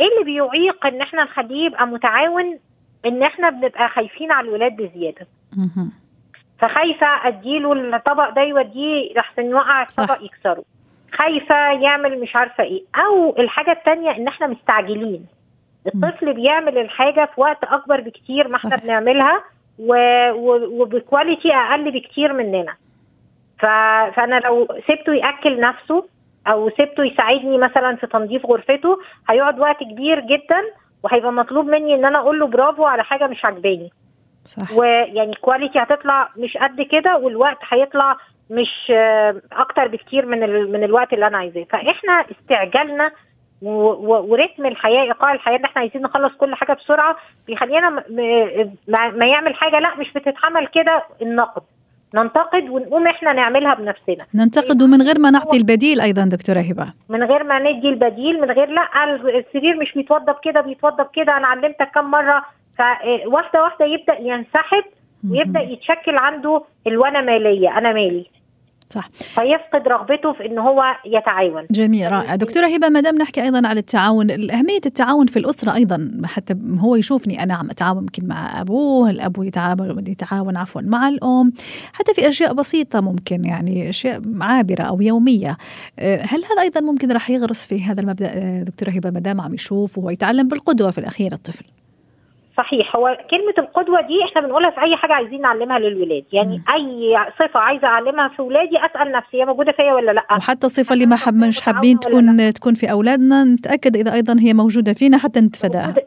إيه 0.00 0.06
اللي 0.12 0.24
بيعيق 0.24 0.86
إن 0.86 1.00
إحنا 1.00 1.24
نخليه 1.24 1.66
يبقى 1.66 1.86
متعاون؟ 1.86 2.58
إن 3.06 3.22
إحنا 3.22 3.50
بنبقى 3.50 3.88
خايفين 3.88 4.32
على 4.32 4.48
الولاد 4.48 4.76
بزيادة. 4.76 5.26
فخايفة 6.58 7.06
أديله 7.28 7.72
الطبق 7.72 8.28
ده 8.30 8.42
يوديه 8.42 9.14
لحسن 9.14 9.42
يوقع 9.50 9.82
الطبق 9.82 10.18
يكسره. 10.22 10.64
خايفة 11.12 11.72
يعمل 11.72 12.20
مش 12.20 12.36
عارفة 12.36 12.64
إيه. 12.64 12.82
أو 12.96 13.34
الحاجة 13.38 13.72
الثانية 13.72 14.10
إن 14.10 14.28
إحنا 14.28 14.46
مستعجلين. 14.46 15.26
الطفل 15.86 16.32
بيعمل 16.34 16.78
الحاجة 16.78 17.30
في 17.34 17.40
وقت 17.40 17.64
أكبر 17.64 18.00
بكتير 18.00 18.48
ما 18.48 18.56
إحنا 18.56 18.76
بنعملها 18.76 19.44
وب 19.78 20.17
quality 20.17 21.54
أقل 21.54 21.90
بكتير 21.90 22.32
مننا. 22.32 22.74
فأنا 23.58 24.40
لو 24.40 24.68
سبته 24.88 25.14
يأكل 25.14 25.60
نفسه 25.60 26.04
أو 26.46 26.70
سبته 26.70 27.04
يساعدني 27.04 27.58
مثلا 27.58 27.96
في 27.96 28.06
تنظيف 28.06 28.46
غرفته 28.46 28.98
هيقعد 29.28 29.60
وقت 29.60 29.80
كبير 29.82 30.20
جدا 30.20 30.62
وهيبقى 31.02 31.32
مطلوب 31.32 31.66
مني 31.66 31.94
إن 31.94 32.04
أنا 32.04 32.18
أقول 32.18 32.38
له 32.40 32.46
برافو 32.46 32.84
على 32.84 33.04
حاجة 33.04 33.26
مش 33.26 33.44
عجباني 33.44 33.90
صح. 34.44 34.72
ويعني 34.72 35.34
quality 35.34 35.78
هتطلع 35.78 36.28
مش 36.36 36.56
قد 36.56 36.80
كده 36.82 37.16
والوقت 37.16 37.58
هيطلع 37.68 38.16
مش 38.50 38.92
أكتر 39.52 39.88
بكتير 39.88 40.26
من 40.26 40.40
من 40.72 40.84
الوقت 40.84 41.12
اللي 41.12 41.26
أنا 41.26 41.38
عايزاه. 41.38 41.64
فإحنا 41.70 42.24
استعجالنا 42.30 43.12
ورتم 43.62 44.66
الحياة 44.66 45.02
إيقاع 45.02 45.32
الحياة 45.32 45.56
إن 45.56 45.64
إحنا 45.64 45.80
عايزين 45.80 46.02
نخلص 46.02 46.32
كل 46.36 46.54
حاجة 46.54 46.72
بسرعة 46.72 47.16
بيخلينا 47.46 48.04
ما 48.88 49.26
يعمل 49.26 49.54
حاجة 49.54 49.78
لأ 49.78 49.94
مش 49.96 50.12
بتتعمل 50.12 50.66
كده 50.66 51.04
النقد. 51.22 51.62
ننتقد 52.14 52.68
ونقوم 52.68 53.06
إحنا 53.06 53.32
نعملها 53.32 53.74
بنفسنا. 53.74 54.26
ننتقد 54.34 54.82
ومن 54.82 55.02
غير 55.02 55.18
ما 55.18 55.30
نعطي 55.30 55.56
البديل 55.56 56.00
أيضا 56.00 56.24
دكتورة 56.24 56.60
هبة. 56.60 56.92
من 57.08 57.22
غير 57.22 57.44
ما 57.44 57.58
ندي 57.58 57.88
البديل 57.88 58.40
من 58.40 58.50
غير 58.50 58.68
لا 58.68 58.82
السرير 59.38 59.76
مش 59.76 59.92
بيتوضب 59.94 60.36
كده 60.42 60.60
بيتوضب 60.60 61.06
كده 61.14 61.36
أنا 61.36 61.46
علمتك 61.46 61.90
كم 61.94 62.10
مرة. 62.10 62.44
فواحده 62.78 63.62
واحدة 63.62 63.86
يبدأ 63.86 64.18
ينسحب 64.20 64.84
ويبدأ 65.30 65.60
يتشكل 65.60 66.16
عنده 66.16 66.62
الوانا 66.86 67.20
مالية 67.20 67.78
أنا 67.78 67.92
مالي. 67.92 68.26
صح. 68.90 69.08
فيفقد 69.08 69.88
رغبته 69.88 70.32
في 70.32 70.46
ان 70.46 70.58
هو 70.58 70.82
يتعاون. 71.06 71.66
جميل 71.70 72.12
رائع. 72.12 72.36
دكتورة 72.36 72.66
هبة 72.66 72.88
ما 72.88 73.00
دام 73.00 73.16
نحكي 73.16 73.42
أيضا 73.42 73.68
على 73.68 73.80
التعاون 73.80 74.30
أهمية 74.30 74.80
التعاون 74.86 75.26
في 75.26 75.38
الأسرة 75.38 75.74
أيضا 75.74 76.10
حتى 76.24 76.56
هو 76.78 76.96
يشوفني 76.96 77.42
أنا 77.42 77.54
عم 77.54 77.70
أتعاون 77.70 77.98
يمكن 77.98 78.26
مع 78.26 78.60
أبوه 78.60 79.10
الابو 79.10 79.42
يتعاون 79.42 80.04
يتعاون 80.08 80.56
عفوا 80.56 80.82
مع 80.82 81.08
الأم. 81.08 81.52
حتى 81.92 82.14
في 82.14 82.28
أشياء 82.28 82.52
بسيطة 82.52 83.00
ممكن 83.00 83.44
يعني 83.44 83.88
أشياء 83.88 84.22
عابرة 84.40 84.82
أو 84.82 85.00
يومية. 85.00 85.56
هل 86.00 86.42
هذا 86.50 86.62
أيضا 86.62 86.80
ممكن 86.80 87.12
راح 87.12 87.30
يغرس 87.30 87.66
في 87.66 87.82
هذا 87.84 88.00
المبدأ؟ 88.00 88.62
دكتورة 88.62 88.90
هبة 88.90 89.10
ما 89.10 89.20
دام 89.20 89.40
عم 89.40 89.54
يشوف 89.54 89.98
وهو 89.98 90.10
يتعلم 90.10 90.48
بالقدوة 90.48 90.90
في 90.90 90.98
الأخير 90.98 91.32
الطفل. 91.32 91.64
صحيح 92.56 92.96
هو 92.96 93.18
كلمة 93.30 93.54
القدوة 93.58 94.00
دي 94.00 94.24
إحنا 94.24 94.40
بنقولها 94.40 94.70
في 94.70 94.80
أي 94.80 94.96
حاجة 94.96 95.12
عايزين 95.12 95.40
نعلمها 95.40 95.78
للولاد، 95.78 96.24
يعني 96.32 96.58
م. 96.58 96.72
أي 96.72 97.16
صفة 97.38 97.60
عايزة 97.60 97.86
أعلمها 97.86 98.28
في 98.28 98.42
ولادي 98.42 98.78
أسأل 98.78 99.12
نفسي 99.12 99.40
هي 99.40 99.44
موجودة 99.44 99.72
فيا 99.72 99.94
ولا 99.94 100.12
لأ؟ 100.12 100.24
وحتى 100.36 100.66
الصفة 100.66 100.92
اللي 100.92 101.06
ما 101.06 101.16
حب 101.16 101.34
مش 101.34 101.60
حابين 101.60 102.00
تكون 102.00 102.52
تكون 102.52 102.74
في 102.74 102.90
أولادنا 102.90 103.44
نتأكد 103.44 103.96
إذا 103.96 104.12
أيضا 104.12 104.36
هي 104.40 104.54
موجودة 104.54 104.92
فينا 104.92 105.18
حتى 105.18 105.40
نتفاداها. 105.40 105.86
موجودة, 105.86 106.06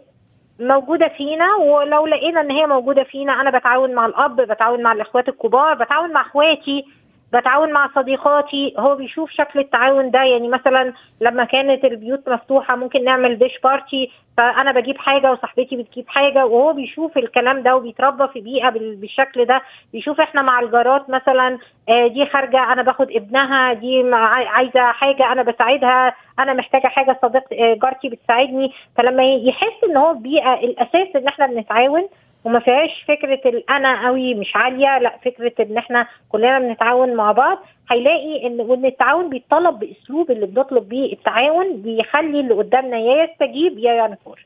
موجودة 0.59 1.07
فينا 1.17 1.55
ولو 1.55 2.07
لقينا 2.07 2.41
إن 2.41 2.51
هي 2.51 2.67
موجودة 2.67 3.03
فينا 3.03 3.41
أنا 3.41 3.57
بتعاون 3.59 3.93
مع 3.93 4.05
الأب، 4.05 4.35
بتعاون 4.35 4.83
مع 4.83 4.91
الإخوات 4.91 5.29
الكبار، 5.29 5.73
بتعاون 5.73 6.13
مع 6.13 6.21
إخواتي، 6.21 6.85
بتعاون 7.33 7.71
مع 7.73 7.89
صديقاتي 7.95 8.73
هو 8.79 8.95
بيشوف 8.95 9.31
شكل 9.31 9.59
التعاون 9.59 10.11
ده. 10.11 10.23
يعني 10.23 10.47
مثلا 10.47 10.93
لما 11.21 11.43
كانت 11.43 11.85
البيوت 11.85 12.29
مفتوحة 12.29 12.75
ممكن 12.75 13.03
نعمل 13.03 13.37
ديش 13.37 13.59
بارتي 13.63 14.11
فأنا 14.37 14.71
بجيب 14.71 14.97
حاجة 14.97 15.31
وصاحبتي 15.31 15.75
بتجيب 15.75 16.07
حاجة 16.07 16.45
وهو 16.45 16.73
بيشوف 16.73 17.17
الكلام 17.17 17.63
ده 17.63 17.75
وبيتربى 17.75 18.27
في 18.27 18.41
بيئة 18.41 18.69
بالشكل 18.69 19.45
ده. 19.45 19.61
بيشوف 19.93 20.21
إحنا 20.21 20.41
مع 20.41 20.59
الجارات 20.59 21.09
مثلا 21.09 21.57
دي 21.87 22.25
خارجة 22.25 22.73
أنا 22.73 22.81
باخد 22.81 23.11
ابنها 23.11 23.73
دي 23.73 24.13
عايزة 24.13 24.91
حاجة 24.91 25.31
أنا 25.31 25.43
بساعدها 25.43 26.15
أنا 26.39 26.53
محتاجة 26.53 26.87
حاجة 26.87 27.19
صديق 27.21 27.43
جارتي 27.53 28.09
بتساعدني. 28.09 28.71
فلما 28.97 29.23
يحس 29.23 29.83
إن 29.89 29.97
هو 29.97 30.13
بيئة 30.13 30.53
الأساس 30.53 31.15
إن 31.15 31.27
إحنا 31.27 31.47
بنتعاون 31.47 32.07
وما 32.43 32.59
فيهاش 32.59 33.03
فكرة 33.07 33.41
الانا 33.49 34.07
قوي 34.07 34.33
مش 34.35 34.55
عالية 34.55 34.97
لأ 34.99 35.17
فكرة 35.25 35.53
إن 35.59 35.77
إحنا 35.77 36.07
كلنا 36.29 36.59
بنتعاون 36.59 37.13
مع 37.15 37.31
بعض. 37.31 37.57
هيلاقي 37.91 38.47
إن 38.47 38.61
وإن 38.61 38.85
التعاون 38.85 39.29
بيطلب 39.29 39.79
بأسلوب 39.79 40.31
اللي 40.31 40.45
بنطلب 40.45 40.89
بيه 40.89 41.13
التعاون 41.13 41.81
بيخلي 41.81 42.39
اللي 42.39 42.53
قدامنا 42.53 42.97
يا 42.97 43.23
يستجيب 43.23 43.79
يا 43.79 43.93
ينفر. 44.05 44.45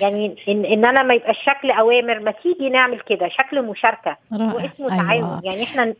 يعني 0.00 0.36
ان 0.48 0.64
إن 0.64 0.84
أنا 0.84 1.02
ما 1.02 1.14
يبقاش 1.14 1.36
شكل 1.36 1.70
أوامر 1.70 2.20
ما 2.20 2.30
تيجي 2.30 2.70
نعمل 2.70 3.00
كده. 3.08 3.28
شكل 3.28 3.62
مشاركة. 3.62 4.16
واسمه 4.32 4.70
أيوة. 4.80 4.96
تعاون. 4.96 5.40
يعني 5.44 5.62
إحنا 5.62 5.94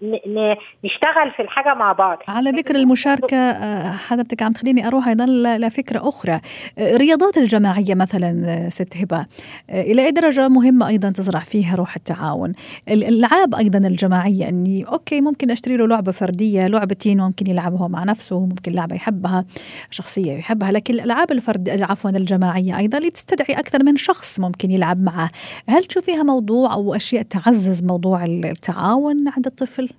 نشتغل 0.85 1.31
في 1.37 1.43
الحاجة 1.43 1.75
مع 1.75 1.93
بعض. 1.93 2.19
على 2.29 2.50
ذكر 2.50 2.75
المشاركة 2.75 3.53
حضرتك 3.93 4.43
عم 4.43 4.53
تخليني 4.53 4.87
أروح 4.87 5.09
أيضا 5.09 5.26
لفكرة 5.59 6.09
أخرى. 6.09 6.41
الرياضات 6.79 7.37
الجماعية 7.37 7.95
مثلا 7.95 8.69
ست 8.69 8.97
هبة 8.97 9.26
إلى 9.71 10.05
أي 10.05 10.11
درجة 10.11 10.49
مهمة 10.49 10.88
أيضا 10.88 11.11
تزرع 11.11 11.41
فيها 11.41 11.76
روح 11.76 11.97
التعاون؟ 11.97 12.53
الألعاب 12.88 13.55
أيضا 13.55 13.88
الجماعية 13.88 14.49
إني 14.49 14.85
أوكي 14.85 15.21
ممكن 15.21 15.50
أشتري 15.50 15.76
له 15.76 15.87
لعبة 15.87 16.12
فردية 16.12 16.67
لعبتين 16.67 17.21
ممكن 17.21 17.50
يلعبها 17.50 17.88
مع 17.88 18.05
نفسه 18.05 18.41
ممكن 18.41 18.73
لعبه 18.73 18.97
يحبها 18.97 19.45
شخصية 19.91 20.33
يحبها 20.33 20.73
لكن 20.73 20.95
الألعاب 20.95 21.33
الفرد 21.33 21.83
عفوا 21.83 22.11
الجماعية 22.11 22.79
أيضا 22.79 22.99
تستدعي 23.37 23.59
أكثر 23.59 23.85
من 23.85 23.97
شخص 23.97 24.40
ممكن 24.40 24.71
يلعب 24.71 25.02
معه 25.02 25.31
هل 25.69 25.85
تشوفيها 25.85 26.23
موضوع 26.23 26.75
أو 26.75 26.95
أشياء 26.95 27.23
تعزز 27.23 27.83
موضوع 27.83 28.25
التعاون 28.25 29.28
عند 29.28 29.47
الطفل؟ 29.47 29.90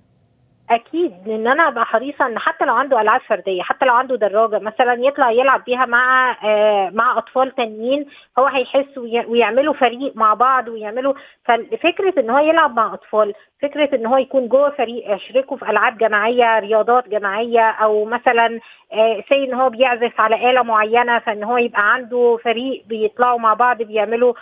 أكيد 0.70 1.12
ان 1.28 1.46
أنا 1.46 1.68
أبقى 1.68 1.84
حريصة 1.86 2.26
إن 2.26 2.38
حتى 2.38 2.64
لو 2.64 2.74
عنده 2.74 3.00
ألعاب 3.00 3.20
فردية 3.20 3.62
حتى 3.62 3.84
لو 3.86 3.94
عنده 3.94 4.16
دراجة 4.16 4.58
مثلا 4.58 4.92
يطلع 4.94 5.30
يلعب 5.30 5.64
بيها 5.64 5.86
مع 5.86 6.36
آه 6.44 6.90
مع 6.94 7.18
أطفال 7.18 7.54
تانيين 7.54 8.06
هو 8.38 8.46
هيحس 8.46 8.98
ويعملوا 8.98 9.74
فريق 9.74 10.16
مع 10.16 10.34
بعض 10.34 10.68
ويعملوا 10.68 11.14
ففكره 11.44 12.20
إن 12.20 12.30
هو 12.30 12.38
يلعب 12.38 12.76
مع 12.76 12.94
أطفال 12.94 13.34
فكرة 13.62 13.94
إن 13.96 14.06
هو 14.06 14.16
يكون 14.16 14.48
جوه 14.48 14.70
فريق 14.70 15.14
يشركه 15.14 15.56
في 15.56 15.70
ألعاب 15.70 15.98
جماعية 15.98 16.58
رياضات 16.58 17.08
جماعية 17.08 17.70
أو 17.70 18.04
مثلا 18.04 18.60
آه 18.92 19.24
سي 19.28 19.44
إن 19.44 19.54
هو 19.54 19.70
بيعزف 19.70 20.20
على 20.20 20.50
آلة 20.50 20.62
معينة 20.62 21.18
فإن 21.18 21.44
هو 21.44 21.58
يبقى 21.58 21.92
عنده 21.94 22.38
فريق 22.44 22.84
بيطلعوا 22.86 23.38
مع 23.38 23.54
بعض 23.54 23.82
بيعملوا 23.82 24.34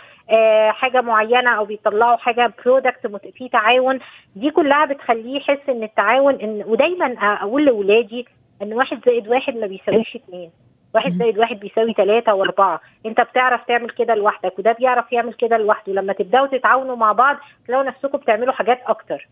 حاجة 0.69 1.01
معينة 1.01 1.57
أو 1.57 1.65
بيطلعوا 1.65 2.17
حاجة 2.17 2.53
product 2.65 3.07
في 3.33 3.49
تعاون. 3.49 3.99
دي 4.35 4.51
كلها 4.51 4.85
بتخليه 4.85 5.37
يحس 5.37 5.69
إن 5.69 5.83
التعاون 5.83 6.35
إن 6.35 6.63
ودايما 6.67 7.13
أقول 7.19 7.65
لاولادي 7.65 8.27
إن 8.61 8.73
واحد 8.73 9.05
زائد 9.05 9.27
واحد 9.27 9.57
ما 9.57 9.67
بيساويش 9.67 10.15
اثنين 10.15 10.51
واحد 10.95 11.11
زائد 11.11 11.37
واحد 11.39 11.59
بيساوي 11.59 11.93
ثلاثة 11.93 12.33
وأربعة، 12.33 12.81
أنت 13.05 13.21
بتعرف 13.21 13.65
تعمل 13.65 13.89
كده 13.89 14.15
لوحدك 14.15 14.59
وده 14.59 14.71
بيعرف 14.71 15.11
يعمل 15.13 15.33
كده 15.33 15.57
لوحده، 15.57 15.93
لما 15.93 16.13
تبدأوا 16.13 16.47
تتعاونوا 16.47 16.95
مع 16.95 17.11
بعض 17.11 17.37
تلاقوا 17.67 17.83
نفسكم 17.85 18.17
بتعملوا 18.17 18.53
حاجات 18.53 18.79
أكتر. 18.87 19.27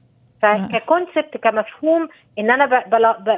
فككونسبت 0.46 1.38
كمفهوم 1.38 2.10
إن 2.40 2.52
أنا 2.52 2.66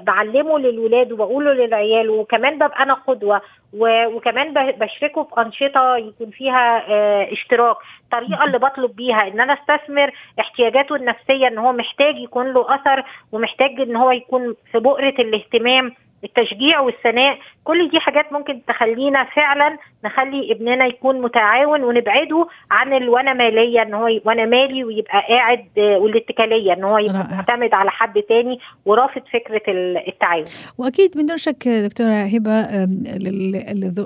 بعلمه 0.08 0.60
للولاد 0.60 1.12
وبقوله 1.12 1.54
للعيال 1.54 2.10
وكمان 2.10 2.56
ببقى 2.56 2.84
أنا 2.84 2.94
قدوة 2.94 3.42
وكمان 3.74 4.54
بشركه 4.54 5.24
في 5.24 5.42
أنشطة 5.42 5.98
يكون 5.98 6.30
فيها 6.32 6.84
آه 6.90 7.34
اشتراك. 7.34 7.78
الطريقة 8.04 8.44
اللي 8.44 8.60
بطلب 8.60 8.96
بيها 8.96 9.28
إن 9.28 9.40
أنا 9.40 9.54
أستثمر 9.54 10.12
احتياجاته 10.40 10.96
النفسية 10.96 11.48
إن 11.48 11.58
هو 11.58 11.72
محتاج 11.72 12.16
يكون 12.18 12.54
له 12.54 12.76
أثر 12.76 13.04
ومحتاج 13.32 13.82
إن 13.82 13.96
هو 13.96 14.12
يكون 14.12 14.56
في 14.72 14.80
بؤرة 14.80 15.14
الاهتمام 15.20 15.92
التشجيع 16.24 16.80
والثناء 16.80 17.38
كل 17.64 17.90
دي 17.90 18.00
حاجات 18.00 18.34
ممكن 18.34 18.62
تخلينا 18.68 19.24
فعلا 19.36 19.78
نخلي 20.06 20.52
ابننا 20.52 20.86
يكون 20.86 21.22
متعاون 21.22 21.84
ونبعده 21.84 22.48
عن 22.72 22.94
الوانا 22.94 23.34
مالية 23.34 23.82
إن 23.82 23.94
هو 23.94 24.10
وأنا 24.26 24.46
مالي 24.46 24.84
ويبقى 24.84 25.24
قاعد 25.30 25.66
والاتكالية 25.78 26.74
إن 26.74 26.84
هو 26.84 26.98
يبقى 26.98 27.28
معتمد 27.32 27.74
على 27.74 27.90
حد 27.92 28.22
تاني 28.22 28.60
ورافض 28.86 29.22
فكرة 29.34 29.62
التعاون. 30.08 30.46
وأكيد 30.78 31.18
من 31.18 31.26
دون 31.26 31.38
شك 31.38 31.68
دكتورة 31.68 32.14
هبة 32.14 32.60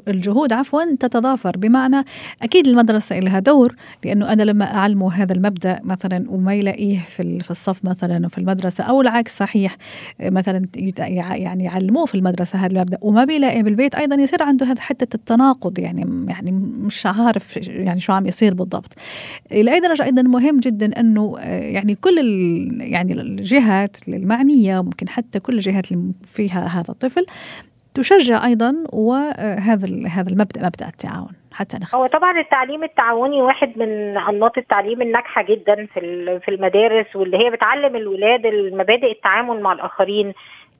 الجهود 0.08 0.54
عفوا 0.54 0.84
تتضافر 1.00 1.52
بمعنى 1.58 2.04
أكيد 2.44 2.68
المدرسة 2.68 3.20
لها 3.20 3.40
دور 3.40 3.76
لأنه 4.06 4.34
أنا 4.34 4.44
لما 4.44 4.66
أعلمه 4.66 5.14
هذا 5.14 5.34
المبدأ 5.36 5.80
مثلا 5.84 6.26
وما 6.30 6.54
يلاقيه 6.54 6.98
في 7.00 7.52
الصف 7.52 7.86
مثلا 7.86 8.28
في 8.28 8.38
المدرسة 8.38 8.84
أو 8.90 9.02
العكس 9.02 9.38
صحيح 9.38 9.76
مثلا 10.20 10.62
يعني 11.00 11.64
يعلموه 11.64 12.01
في 12.06 12.16
المدرسة 12.16 12.60
هذا 12.60 12.72
المبدأ 12.72 12.98
وما 13.02 13.24
بيلاقي 13.24 13.64
بالبيت 13.64 13.96
أيضا 13.96 14.16
يصير 14.16 14.44
عنده 14.44 14.66
هذا 14.66 14.82
حتة 14.82 15.16
التناقض 15.16 15.80
يعني 15.80 16.26
يعني 16.30 16.52
مش 16.86 17.06
عارف 17.06 17.58
يعني 17.68 18.00
شو 18.00 18.14
عم 18.14 18.28
يصير 18.28 18.54
بالضبط 18.54 18.94
إلى 19.52 19.74
أي 19.74 19.80
درجة 19.80 20.04
أيضا 20.04 20.22
مهم 20.22 20.60
جدا 20.60 21.00
إنه 21.00 21.36
يعني 21.48 21.96
كل 21.96 22.18
يعني 22.80 23.14
الجهات 23.14 23.98
المعنية 24.08 24.82
ممكن 24.82 25.10
حتى 25.10 25.40
كل 25.40 25.54
الجهات 25.54 25.92
اللي 25.92 26.14
فيها 26.24 26.68
هذا 26.68 26.90
الطفل 26.90 27.26
تشجع 27.94 28.46
أيضا 28.46 28.76
وهذا 28.94 30.08
هذا 30.08 30.30
المبدأ 30.30 30.66
مبدأ 30.66 30.88
التعاون 30.88 31.32
حتى 31.54 31.78
نختم. 31.78 31.98
هو 31.98 32.04
طبعا 32.04 32.40
التعليم 32.40 32.84
التعاوني 32.84 33.42
واحد 33.42 33.78
من 33.78 34.18
أنماط 34.18 34.58
التعليم 34.58 35.02
الناجحة 35.02 35.44
جدا 35.44 35.88
في 35.94 36.00
في 36.46 36.52
المدارس 36.52 37.16
واللي 37.16 37.38
هي 37.38 37.50
بتعلم 37.50 37.96
الولاد 37.96 38.46
المبادئ 38.46 39.12
التعامل 39.12 39.62
مع 39.62 39.74
الآخرين 39.74 40.34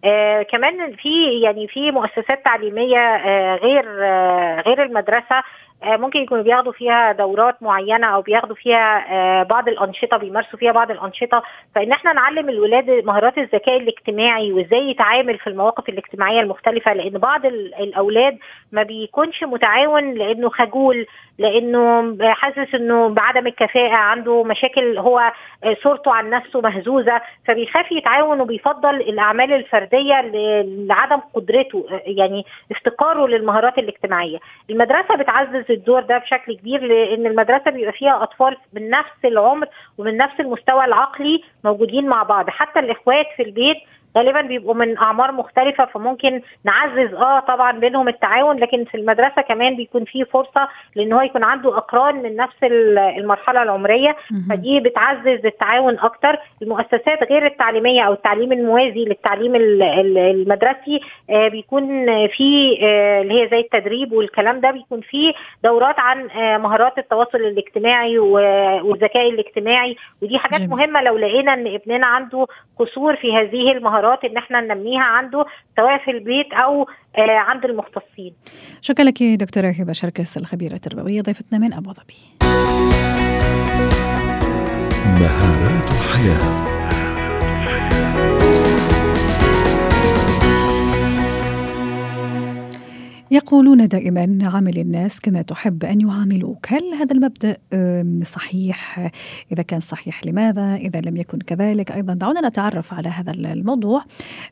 آه 0.06 0.44
كمان 0.44 0.96
في 0.96 1.42
يعني 1.42 1.68
في 1.68 1.92
مؤسسات 1.92 2.46
تعليمية 2.46 2.98
آه 3.00 3.56
غير 3.56 4.06
آه 4.06 4.62
غير 4.62 4.84
المدرسة 4.84 5.36
آه 5.36 5.44
ممكن 5.84 6.20
يكونوا 6.20 6.44
بياخدوا 6.44 6.72
فيها 6.72 7.12
دورات 7.12 7.64
معينة 7.64 8.08
أو 8.08 8.22
بياخدوا 8.22 8.56
فيها 8.56 9.06
آه 9.14 9.44
بعض 9.44 9.68
الأنشطة 9.68 10.18
بيمارسوا 10.18 10.60
فيها 10.60 10.72
بعض 10.72 10.92
الأنشطة. 10.92 11.44
فإن 11.76 11.92
إحنا 11.92 12.14
نعلم 12.14 12.50
الولاد 12.50 12.90
مهارات 12.90 13.38
الذكاء 13.38 13.78
الاجتماعي 13.78 14.54
وإزاي 14.54 14.90
يتعامل 14.90 15.38
في 15.38 15.48
المواقف 15.48 15.90
الاجتماعية 15.90 16.40
المختلفة 16.42 16.94
لأن 16.94 17.18
بعض 17.18 17.46
الأولاد 17.46 18.38
ما 18.72 18.84
بيكونش 18.84 19.44
متعاون 19.44 20.14
لأنه 20.14 20.50
خجول 20.50 21.06
لأنه 21.38 22.18
حاسس 22.34 22.76
إنه 22.76 23.10
بعدم 23.10 23.48
الكفاءة 23.48 23.96
عنده 23.96 24.44
مشاكل 24.44 24.98
هو 24.98 25.32
صورته 25.84 26.12
عن 26.14 26.30
نفسه 26.30 26.62
مهزوزة. 26.62 27.22
فبيخاف 27.48 27.92
يتعاون 27.92 28.42
وبيفضل 28.42 28.96
الأعمال 28.96 29.54
الفردية 29.54 30.22
لعدم 30.88 31.20
قدرته 31.34 31.86
يعني 32.06 32.46
افتقاره 32.72 33.28
للمهارات 33.28 33.78
الاجتماعية. 33.78 34.38
المدرسة 34.70 35.16
بتعزز 35.16 35.71
الدور 35.72 36.02
ده 36.02 36.18
بشكل 36.18 36.58
كبير 36.58 36.82
لأن 36.84 37.26
المدرسة 37.26 37.72
بيبقى 37.72 37.92
فيها 37.94 38.24
أطفال 38.24 38.58
من 38.74 38.90
نفس 38.90 39.26
العمر 39.26 39.68
ومن 39.98 40.18
نفس 40.18 40.40
المستوى 40.40 40.86
العقلي 40.86 41.44
موجودين 41.64 42.08
مع 42.08 42.24
بعض. 42.24 42.50
حتى 42.50 42.80
الإخوات 42.80 43.26
في 43.38 43.44
البيت 43.44 43.78
غالبا 44.18 44.42
بيبقوا 44.42 44.74
من 44.74 44.98
أعمار 44.98 45.32
مختلفة 45.32 45.86
فممكن 45.86 46.42
نعزز 46.66 47.14
آه 47.14 47.40
طبعا 47.40 47.72
بينهم 47.72 48.08
التعاون 48.08 48.58
لكن 48.58 48.86
في 48.86 48.98
المدرسة 48.98 49.42
كمان 49.42 49.76
بيكون 49.76 50.06
في 50.06 50.26
فرصة 50.26 50.68
لإن 50.96 51.14
هو 51.14 51.22
يكون 51.22 51.44
عنده 51.44 51.78
أقران 51.78 52.16
من 52.24 52.36
نفس 52.36 52.56
المرحلة 52.64 53.64
العمرية. 53.64 54.16
فدي 54.50 54.80
بتعزز 54.80 55.46
التعاون 55.46 56.00
أكتر. 56.00 56.40
المؤسسات 56.62 57.24
غير 57.30 57.46
التعليمية 57.46 58.02
أو 58.02 58.14
التعليم 58.14 58.52
الموازي 58.52 59.06
للتعليم 59.06 59.56
المدرسي 59.56 61.02
آه 61.30 61.48
بيكون 61.48 62.06
في 62.28 62.78
آه 62.84 63.22
اللي 63.22 63.42
هي 63.44 63.48
زي 63.50 63.60
التدريب 63.60 64.12
والكلام 64.14 64.60
ده 64.60 64.72
بيكون 64.72 65.02
في 65.02 65.34
دورات 65.64 66.00
عن 66.00 66.30
آه 66.30 66.58
مهارات 66.58 66.98
التواصل 66.98 67.38
الاجتماعي 67.38 68.20
والذكاء 68.20 69.30
الاجتماعي. 69.30 69.96
ودي 70.22 70.38
حاجات 70.38 70.60
جميل. 70.62 70.70
مهمة 70.70 71.02
لو 71.02 71.18
لقينا 71.18 71.54
إن 71.54 71.68
ابننا 71.68 72.08
عنده 72.08 72.48
قصور 72.80 73.16
في 73.16 73.38
هذه 73.38 73.72
المهارات. 73.72 74.01
المهارات 74.02 74.24
ان 74.24 74.38
إحنا 74.38 74.62
ننميها 74.62 75.04
عنده 75.04 75.46
سواء 75.76 75.98
في 76.06 76.12
البيت 76.12 76.54
أو 76.54 76.82
آه 77.18 77.38
عند 77.38 77.66
المختصين. 77.66 78.34
شكرا 78.82 79.06
لك 79.06 79.24
دكتورة 79.24 79.68
هبه 79.68 79.94
شركس 79.94 80.38
الخبيرة 80.38 80.74
التربوية 80.74 81.22
ضيفتنا 81.22 81.60
من 81.60 81.74
أبو 81.74 81.92
ظبي. 81.94 82.18
مهارات 85.20 85.90
حياة 86.14 86.71
يقولون 93.32 93.88
دائما 93.88 94.40
عامل 94.42 94.80
الناس 94.80 95.20
كما 95.20 95.42
تحب 95.42 95.84
أن 95.84 96.02
يعاملوك، 96.02 96.66
هل 96.68 96.82
هذا 97.00 97.16
المبدأ 97.16 97.58
صحيح؟ 98.26 99.10
إذا 99.52 99.64
كان 99.64 99.80
صحيح 99.80 100.26
لماذا؟ 100.26 100.76
إذا 100.76 101.00
لم 101.00 101.18
يكن 101.18 101.40
كذلك، 101.40 101.92
أيضا 101.92 102.14
دعونا 102.14 102.48
نتعرف 102.48 102.94
على 102.94 103.10
هذا 103.10 103.32
الموضوع 103.32 104.04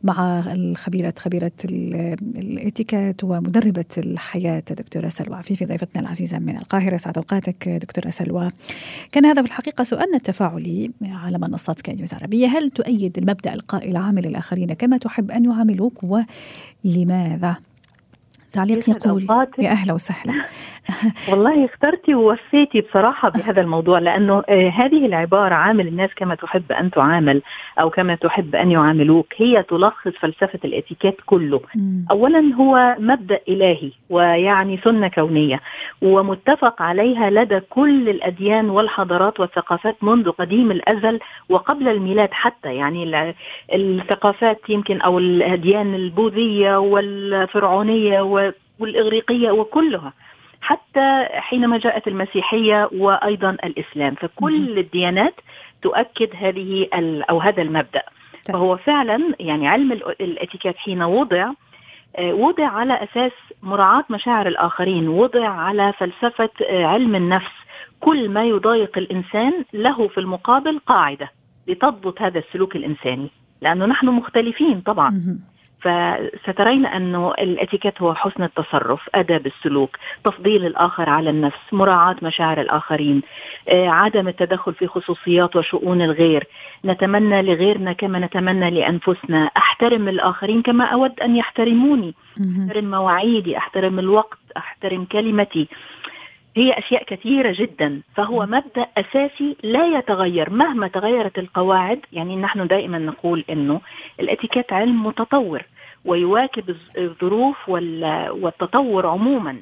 مع 0.04 0.44
الخبيرة 0.54 1.14
خبيرة 1.20 1.52
الاتيكيت 1.66 3.24
ومدربة 3.24 3.86
الحياة 3.98 4.64
دكتوره 4.70 5.10
سلوى 5.10 5.36
عفيفي 5.36 5.66
ضيفتنا 5.66 6.02
العزيزة 6.02 6.40
من 6.40 6.58
القاهرة، 6.58 6.98
سعد 6.98 7.18
أوقاتك 7.18 7.70
دكتورة 7.70 8.10
سلوى. 8.10 8.52
كان 9.12 9.26
هذا 9.26 9.42
في 9.42 9.48
الحقيقة 9.48 9.84
سؤالنا 9.84 10.18
التفاعلي 10.18 10.92
على 11.02 11.38
منصات 11.38 11.80
سكاي 11.80 11.96
نيوز 11.96 12.14
عربية، 12.14 12.48
هل 12.48 12.70
تؤيد 12.70 13.18
المبدأ 13.18 13.54
القائل 13.54 13.98
عامل 13.98 14.26
الآخرين 14.26 14.74
كما 14.74 14.98
تحب 14.98 15.32
أن 15.32 15.46
يعاملوك 15.46 16.04
ولماذا؟ 16.04 17.56
تعليق 18.54 18.90
يقول 18.90 19.28
يا 19.60 19.70
أهلا 19.72 19.94
وسهلا. 19.94 20.46
والله 21.32 21.66
اخترتي 21.66 22.16
ووفيتي 22.16 22.82
بصراحة 22.82 23.30
بهذا 23.30 23.62
الموضوع 23.62 24.00
لأنه 24.00 24.44
آه 24.50 24.70
هذه 24.70 25.06
العبارة 25.06 25.56
عامل 25.56 25.88
الناس 25.88 26.10
كما 26.16 26.36
تحب 26.36 26.72
أن 26.72 26.92
تعامل 26.92 27.42
أو 27.80 27.90
كما 27.90 28.16
تحب 28.16 28.56
أن 28.56 28.72
يعاملوك. 28.72 29.34
هي 29.38 29.64
تلخص 29.64 30.12
فلسفة 30.20 30.60
الإتيكيت 30.66 31.18
كله. 31.26 31.62
اولا 32.12 32.54
هو 32.56 32.96
مبدأ 33.00 33.40
إلهي 33.50 33.92
ويعني 34.10 34.78
سنة 34.84 35.08
كونية 35.08 35.60
ومتفق 36.02 36.82
عليها 36.82 37.30
لدى 37.30 37.60
كل 37.60 38.10
الأديان 38.10 38.70
والحضارات 38.70 39.40
والثقافات 39.40 40.04
منذ 40.04 40.30
قديم 40.32 40.72
الأزل 40.72 41.20
وقبل 41.50 41.88
الميلاد 41.88 42.30
حتى. 42.32 42.76
يعني 42.76 43.34
الثقافات 43.74 44.60
يمكن 44.70 45.02
أو 45.02 45.20
الأديان 45.20 45.96
البوذية 45.96 46.78
والفرعونية 46.80 48.22
والإغريقية 48.80 49.52
وكلها. 49.52 50.14
حتى 50.70 51.28
حينما 51.32 51.78
جاءت 51.78 52.08
المسيحية 52.08 52.90
وأيضا 52.92 53.50
الإسلام. 53.50 54.16
فكل 54.16 54.80
الديانات 54.80 55.34
تؤكد 55.82 56.30
هذه 56.36 56.88
أو 57.30 57.40
هذا 57.40 57.62
المبدأ. 57.62 58.02
فهو 58.54 58.78
فعلا 58.78 59.34
يعني 59.40 59.68
علم 59.68 59.92
الاتيكيت 60.22 60.78
حين 60.78 61.02
وضع 61.04 61.52
وضع 62.20 62.68
على 62.68 62.94
أساس 63.04 63.32
مراعاة 63.64 64.04
مشاعر 64.10 64.48
الآخرين 64.48 65.08
وضع 65.08 65.50
على 65.50 65.94
فلسفة 65.94 66.50
علم 66.70 67.16
النفس. 67.16 67.52
كل 68.00 68.30
ما 68.30 68.44
يضايق 68.46 68.98
الإنسان 68.98 69.54
له 69.74 70.08
في 70.08 70.20
المقابل 70.20 70.80
قاعدة 70.80 71.32
لتضبط 71.68 72.22
هذا 72.22 72.40
السلوك 72.40 72.76
الإنساني. 72.76 73.30
لأنه 73.62 73.86
نحن 73.86 74.08
مختلفين 74.08 74.82
طبعا. 74.82 75.40
فسترين 75.82 76.86
أنه 76.86 77.32
الاتيكيت 77.32 78.02
هو 78.02 78.14
حسن 78.14 78.44
التصرف 78.44 79.10
أدب 79.16 79.46
السلوك 79.46 79.98
تفضيل 80.24 80.66
الآخر 80.66 81.10
على 81.10 81.30
النفس 81.30 81.60
مراعاة 81.72 82.16
مشاعر 82.22 82.62
الآخرين 82.62 83.22
آه، 83.70 83.88
عدم 83.88 84.28
التدخل 84.28 84.74
في 84.74 84.88
خصوصيات 84.88 85.56
وشؤون 85.56 86.02
الغير. 86.02 86.48
نتمنى 86.86 87.42
لغيرنا 87.42 87.94
كما 87.94 88.20
نتمنى 88.20 88.70
لأنفسنا. 88.70 89.52
أحترم 89.58 90.08
الآخرين 90.10 90.62
كما 90.62 90.86
أود 90.86 91.20
أن 91.20 91.36
يحترموني. 91.36 92.14
أحترم 92.70 92.92
مواعيدي 92.92 93.58
أحترم 93.58 94.00
الوقت 94.00 94.40
أحترم 94.58 95.06
كلمتي. 95.06 95.68
هي 96.56 96.78
أشياء 96.78 97.04
كثيرة 97.04 97.54
جدا 97.58 98.02
فهو 98.16 98.46
مبدأ 98.46 98.88
أساسي 98.98 99.56
لا 99.64 99.98
يتغير 99.98 100.50
مهما 100.50 100.88
تغيرت 100.88 101.40
القواعد. 101.40 102.00
يعني 102.14 102.36
نحن 102.36 102.68
دائما 102.68 103.00
نقول 103.00 103.46
أنه 103.50 103.82
الاتيكيت 104.20 104.74
علم 104.74 105.06
متطور 105.06 105.64
ويواكب 106.06 106.76
الظروف 106.98 107.70
والتطور 107.70 109.08
عموما. 109.08 109.58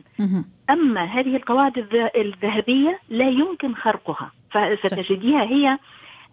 أما 0.69 1.03
هذه 1.03 1.35
القواعد 1.35 1.77
الذهبية 2.15 2.99
لا 3.09 3.29
يمكن 3.29 3.75
خرقها. 3.75 4.31
فستجديها 4.51 5.43
هي 5.43 5.77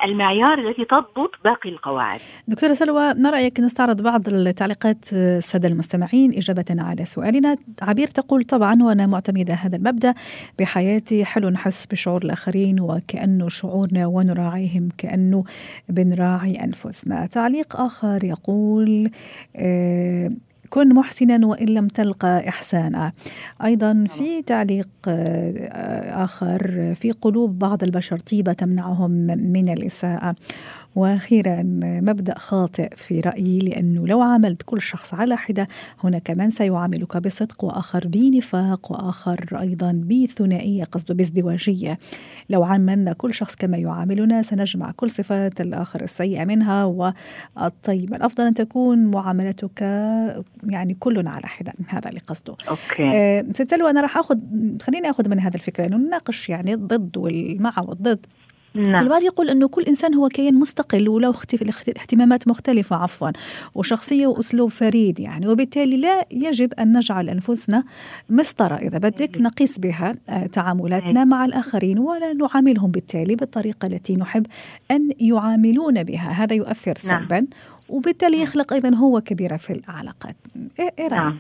المعيار 0.05 0.59
الذي 0.59 0.85
تضبط 0.85 1.31
باقي 1.45 1.69
القواعد. 1.69 2.21
دكتورة 2.49 2.73
سلوى 2.73 3.15
ما 3.15 3.31
رأيك 3.31 3.61
نستعرض 3.61 4.03
بعض 4.03 4.29
التعليقات 4.29 5.13
السادة 5.13 5.69
المستمعين 5.69 6.35
إجابة 6.35 6.65
على 6.71 7.05
سؤالنا. 7.05 7.57
عبير 7.83 8.07
تقول 8.07 8.45
طبعا 8.45 8.83
وأنا 8.83 9.07
معتمدة 9.07 9.55
هذا 9.55 9.77
المبدأ 9.77 10.15
بحياتي 10.59 11.25
حلو 11.25 11.49
نحس 11.49 11.87
بشعور 11.87 12.25
الآخرين 12.25 12.81
وكأنه 12.81 13.49
شعورنا 13.49 14.07
ونراعيهم 14.07 14.89
كأنه 14.99 15.45
بنراعي 15.89 16.55
أنفسنا. 16.65 17.27
تعليق 17.27 17.81
آخر 17.81 18.25
يقول 18.25 19.11
آه 19.57 20.31
كن 20.75 20.95
محسنا 20.95 21.47
وإن 21.47 21.67
لم 21.67 21.89
تلقى 21.89 22.49
إحسانا. 22.49 23.13
أيضا 23.65 24.05
في 24.09 24.43
تعليق 24.43 24.89
آه، 25.09 26.25
آخر 26.25 26.95
في 26.95 27.13
قلوب 27.13 27.59
بعض 27.59 27.83
البشر 27.83 28.19
طيبة 28.19 28.53
تمنعهم 28.53 29.11
من 29.53 29.69
الإساءة. 29.69 30.35
وأخيرا 30.97 31.63
مبدأ 31.83 32.39
خاطئ 32.39 32.97
في 32.97 33.21
رأيي 33.21 33.59
لأنه 33.59 34.07
لو 34.07 34.21
عاملت 34.21 34.63
كل 34.63 34.81
شخص 34.81 35.15
على 35.15 35.37
حدة 35.37 35.69
هناك 36.05 36.31
من 36.31 36.51
سيعاملك 36.51 37.17
بصدق 37.17 37.65
وآخر 37.65 38.07
بنفاق 38.07 38.93
وآخر 38.93 39.59
أيضا 39.61 39.93
بثنائية 39.93 40.85
قصده 40.85 41.15
بازدواجية. 41.15 41.99
لو 42.51 42.65
عاملنا 42.65 43.13
كل 43.13 43.35
شخص 43.35 43.57
كما 43.57 43.77
يعاملنا 43.77 44.43
سنجمع 44.43 44.91
كل 44.91 45.11
صفات 45.11 45.61
الآخر 45.61 46.03
السيئة 46.03 46.45
منها 46.45 46.85
والطيبه 46.85 48.17
الأفضل 48.17 48.45
أن 48.45 48.55
تكون 48.55 48.99
معاملتك 48.99 49.83
يعني 50.63 50.97
كل 51.01 51.29
على 51.29 51.47
حدة. 51.47 51.73
هذا 51.89 52.09
اللي 52.09 52.21
قصده. 52.21 52.57
أوكي. 52.69 53.11
آه 53.15 53.45
ست 53.55 53.71
سلوى 53.71 53.91
أنا 53.91 54.01
راح 54.01 54.19
آخذ 54.19 54.39
خليني 54.83 55.11
آخذ 55.11 55.29
من 55.29 55.41
هذا 55.41 55.55
الفكرة 55.55 55.87
انه 55.87 55.97
نناقش 55.97 56.49
يعني 56.49 56.75
الضد 56.75 57.17
والمع 57.17 57.73
والضد. 57.79 58.27
نعم. 58.75 59.03
البعض 59.03 59.25
يقول 59.25 59.51
أنه 59.51 59.69
كل 59.69 59.83
إنسان 59.83 60.15
هو 60.15 60.29
كيان 60.29 60.55
مستقل 60.55 61.09
وله 61.09 61.35
اهتمامات 61.89 62.49
مختلفة 62.49 62.97
عفوا 62.97 63.31
وشخصية 63.75 64.27
وأسلوب 64.27 64.71
فريد 64.71 65.21
يعني. 65.21 65.49
وبالتالي 65.49 65.97
لا 65.97 66.25
يجب 66.31 66.75
أن 66.75 66.97
نجعل 66.97 67.29
أنفسنا 67.29 67.85
مسطرة. 68.29 68.75
إذا 68.75 68.99
بدك 68.99 69.41
نقيس 69.41 69.79
بها 69.79 70.15
آه، 70.29 70.47
تعاملاتنا 70.47 71.25
مع 71.25 71.45
الآخرين 71.45 71.99
ولا 71.99 72.33
نعاملهم 72.33 72.91
بالتالي 72.91 73.37
بالطريقة 73.37 73.87
التي 73.87 74.17
نحب 74.17 74.47
أن 74.91 75.11
يعاملون 75.21 76.03
بها. 76.03 76.31
هذا 76.31 76.55
يؤثر 76.55 76.95
نعم. 77.05 77.19
سلبا 77.21 77.47
وبالتالي 77.89 78.43
يخلق 78.43 78.73
أيضا 78.73 78.95
هو 78.95 79.21
كبيرة 79.21 79.57
في 79.57 79.73
العلاقات. 79.73 80.37
إيه, 80.79 80.95
إيه 80.99 81.09
نعم. 81.09 81.37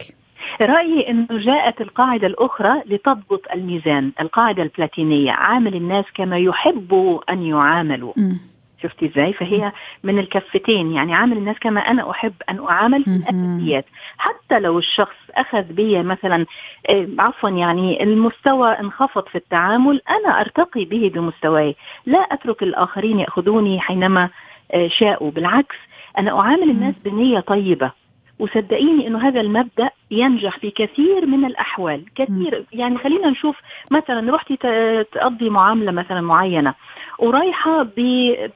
رأيي 0.60 1.10
أنه 1.10 1.26
جاءت 1.30 1.80
القاعدة 1.80 2.26
الأخرى 2.26 2.82
لتضبط 2.86 3.42
الميزان. 3.54 4.12
القاعدة 4.20 4.62
البلاتينية 4.62 5.32
عامل 5.32 5.74
الناس 5.74 6.04
كما 6.14 6.38
يحبوا 6.38 7.32
أن 7.32 7.42
يعاملوا. 7.42 8.12
م. 8.16 8.38
شفتي 8.82 9.06
إزاي؟ 9.06 9.32
فهي 9.32 9.72
من 10.04 10.18
الكفتين. 10.18 10.92
يعني 10.92 11.14
عامل 11.14 11.36
الناس 11.36 11.56
كما 11.60 11.80
أنا 11.80 12.10
أحب 12.10 12.32
أن 12.50 12.64
أعامل 12.64 13.04
في 13.04 13.10
الأساسيات. 13.10 13.84
حتى 14.18 14.58
لو 14.60 14.78
الشخص 14.78 15.16
أخذ 15.34 15.62
بي 15.62 16.02
مثلا 16.02 16.46
آه، 16.90 17.08
عفوا 17.18 17.50
يعني 17.50 18.02
المستوى 18.02 18.70
انخفض 18.70 19.28
في 19.28 19.34
التعامل 19.38 20.00
أنا 20.10 20.40
أرتقي 20.40 20.84
به 20.84 21.10
بمستواي. 21.14 21.76
لا 22.06 22.18
أترك 22.18 22.62
الآخرين 22.62 23.20
يأخذوني 23.20 23.80
حينما 23.80 24.28
آه، 24.72 24.88
شاءوا. 24.88 25.30
بالعكس 25.30 25.76
أنا 26.18 26.40
أعامل 26.40 26.70
الناس 26.70 26.94
بنية 27.04 27.40
طيبة. 27.40 28.03
وصدقيني 28.38 29.06
إنه 29.06 29.28
هذا 29.28 29.40
المبدأ 29.40 29.90
ينجح 30.10 30.58
في 30.58 30.70
كثير 30.70 31.26
من 31.26 31.44
الأحوال. 31.44 32.04
كثير. 32.14 32.64
يعني 32.72 32.98
خلينا 32.98 33.30
نشوف 33.30 33.56
مثلا 33.90 34.34
رحتي 34.34 34.56
تقضي 35.12 35.50
معاملة 35.50 35.92
مثلا 35.92 36.20
معينة 36.20 36.74
ورايحة 37.18 37.82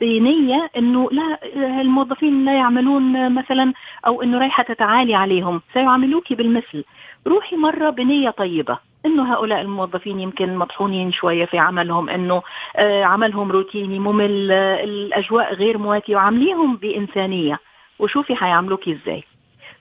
بنية 0.00 0.70
إنه 0.76 1.08
لا 1.12 1.38
الموظفين 1.80 2.44
لا 2.44 2.54
يعملون 2.54 3.32
مثلا 3.34 3.72
أو 4.06 4.22
إنه 4.22 4.38
رايحة 4.38 4.62
تتعالي 4.62 5.14
عليهم 5.14 5.62
سيعاملوك 5.74 6.32
بالمثل. 6.32 6.84
روحي 7.26 7.56
مرة 7.56 7.90
بنية 7.90 8.30
طيبة 8.30 8.78
إنه 9.06 9.32
هؤلاء 9.34 9.60
الموظفين 9.60 10.20
يمكن 10.20 10.56
مطحونين 10.56 11.12
شوية 11.12 11.44
في 11.44 11.58
عملهم 11.58 12.08
إنه 12.08 12.42
آه، 12.76 13.04
عملهم 13.04 13.52
روتيني 13.52 13.98
ممل 13.98 14.52
الأجواء 14.52 15.54
غير 15.54 15.78
مواتية 15.78 16.16
وعامليهم 16.16 16.76
بإنسانية. 16.76 17.58
وشوفي 17.98 18.36
حيعملوكي 18.36 18.92
إزاي. 18.92 19.24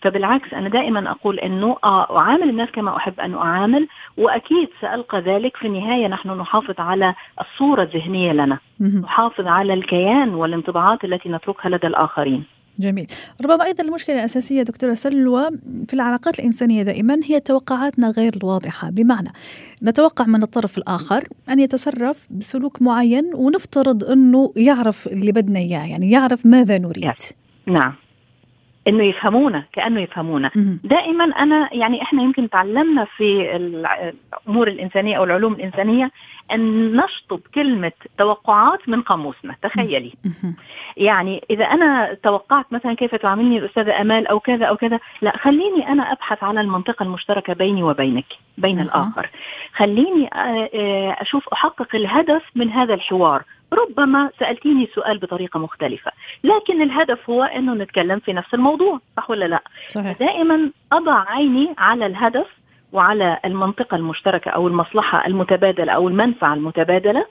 فبالعكس 0.01 0.53
أنا 0.53 0.69
دائما 0.69 1.11
أقول 1.11 1.39
أنه 1.39 1.77
آه 1.83 2.17
أعامل 2.17 2.49
الناس 2.49 2.69
كما 2.69 2.97
أحب 2.97 3.19
أن 3.19 3.33
أعامل 3.33 3.87
وأكيد 4.17 4.69
سألقى 4.81 5.21
ذلك. 5.21 5.57
في 5.57 5.67
النهاية 5.67 6.07
نحن 6.07 6.29
نحافظ 6.29 6.75
على 6.79 7.15
الصورة 7.41 7.83
الذهنية 7.83 8.31
لنا 8.31 8.57
نحافظ 8.81 9.47
على 9.47 9.73
الكيان 9.73 10.33
والانطباعات 10.33 11.03
التي 11.03 11.29
نتركها 11.29 11.69
لدى 11.69 11.87
الآخرين. 11.87 12.43
جميل. 12.79 13.07
ربما 13.45 13.65
أيضا 13.65 13.83
المشكلة 13.83 14.15
الأساسية 14.15 14.63
دكتورة 14.63 14.93
سلوى 14.93 15.49
في 15.87 15.93
العلاقات 15.93 16.39
الإنسانية 16.39 16.83
دائما 16.83 17.19
هي 17.25 17.39
توقعاتنا 17.39 18.09
غير 18.09 18.31
الواضحة. 18.43 18.89
بمعنى 18.89 19.31
نتوقع 19.83 20.25
من 20.25 20.43
الطرف 20.43 20.77
الآخر 20.77 21.23
أن 21.49 21.59
يتصرف 21.59 22.27
بسلوك 22.31 22.81
معين 22.81 23.31
ونفترض 23.35 24.03
أنه 24.03 24.53
يعرف 24.55 25.07
اللي 25.07 25.31
بدنا 25.31 25.59
إياه 25.59 25.85
يعني 25.89 26.11
يعرف 26.11 26.45
ماذا 26.45 26.77
نريد. 26.77 27.11
نعم. 27.67 27.93
إنه 28.87 29.03
يفهمونا 29.03 29.63
كأنه 29.73 30.01
يفهمونا. 30.01 30.51
دائما 30.83 31.23
أنا 31.23 31.69
يعني 31.73 32.01
إحنا 32.01 32.23
يمكن 32.23 32.49
تعلمنا 32.49 33.05
في 33.05 33.55
الأمور 33.55 34.67
الإنسانية 34.67 35.17
أو 35.17 35.23
العلوم 35.23 35.53
الإنسانية 35.53 36.11
أن 36.51 36.95
نشطب 36.95 37.39
كلمة 37.55 37.91
توقعات 38.17 38.89
من 38.89 39.01
قاموسنا 39.01 39.55
تخيلي. 39.61 40.13
يعني 40.97 41.43
إذا 41.49 41.65
أنا 41.65 42.13
توقعت 42.23 42.65
مثلا 42.73 42.93
كيف 42.93 43.15
تعاملني 43.15 43.57
الأستاذة 43.57 44.01
أمال 44.01 44.27
أو 44.27 44.39
كذا 44.39 44.65
أو 44.65 44.77
كذا 44.77 44.99
لا 45.21 45.37
خليني 45.37 45.87
أنا 45.91 46.11
أبحث 46.11 46.43
على 46.43 46.61
المنطقة 46.61 47.03
المشتركة 47.03 47.53
بيني 47.53 47.83
وبينك 47.83 48.25
بين 48.57 48.79
الآخر. 48.79 49.29
خليني 49.73 50.29
آه، 50.33 50.69
آه، 50.73 51.17
أشوف 51.21 51.49
أحقق 51.49 51.95
الهدف 51.95 52.43
من 52.55 52.71
هذا 52.71 52.93
الحوار. 52.93 53.43
ربما 53.73 54.29
سألتيني 54.39 54.89
سؤال 54.95 55.17
بطريقة 55.17 55.59
مختلفة 55.59 56.11
لكن 56.43 56.81
الهدف 56.81 57.29
هو 57.29 57.43
أنه 57.43 57.73
نتكلم 57.73 58.19
في 58.19 58.33
نفس 58.33 58.53
الموضوع 58.53 58.99
صح 59.17 59.29
ولا 59.29 59.45
لا؟ 59.45 59.59
صحيح. 59.89 60.17
دائما 60.19 60.71
أضع 60.91 61.23
عيني 61.29 61.75
على 61.77 62.05
الهدف 62.05 62.47
وعلى 62.93 63.39
المنطقة 63.45 63.97
المشتركة 63.97 64.51
أو 64.51 64.67
المصلحة 64.67 65.27
المتبادلة 65.27 65.93
أو 65.93 66.07
المنفعة 66.07 66.53
المتبادلة 66.53 67.25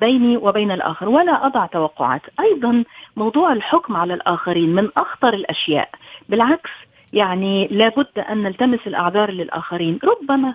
بيني 0.00 0.36
وبين 0.36 0.70
الآخر 0.70 1.08
ولا 1.08 1.46
أضع 1.46 1.66
توقعات. 1.66 2.22
أيضا 2.40 2.84
موضوع 3.16 3.52
الحكم 3.52 3.96
على 3.96 4.14
الآخرين 4.14 4.74
من 4.74 4.88
أخطر 4.96 5.34
الأشياء 5.34 5.88
بالعكس 6.28 6.70
يعني 7.12 7.68
لابد 7.70 8.18
أن 8.18 8.42
نلتمس 8.42 8.80
الأعذار 8.86 9.30
للآخرين. 9.30 9.98
ربما 10.04 10.54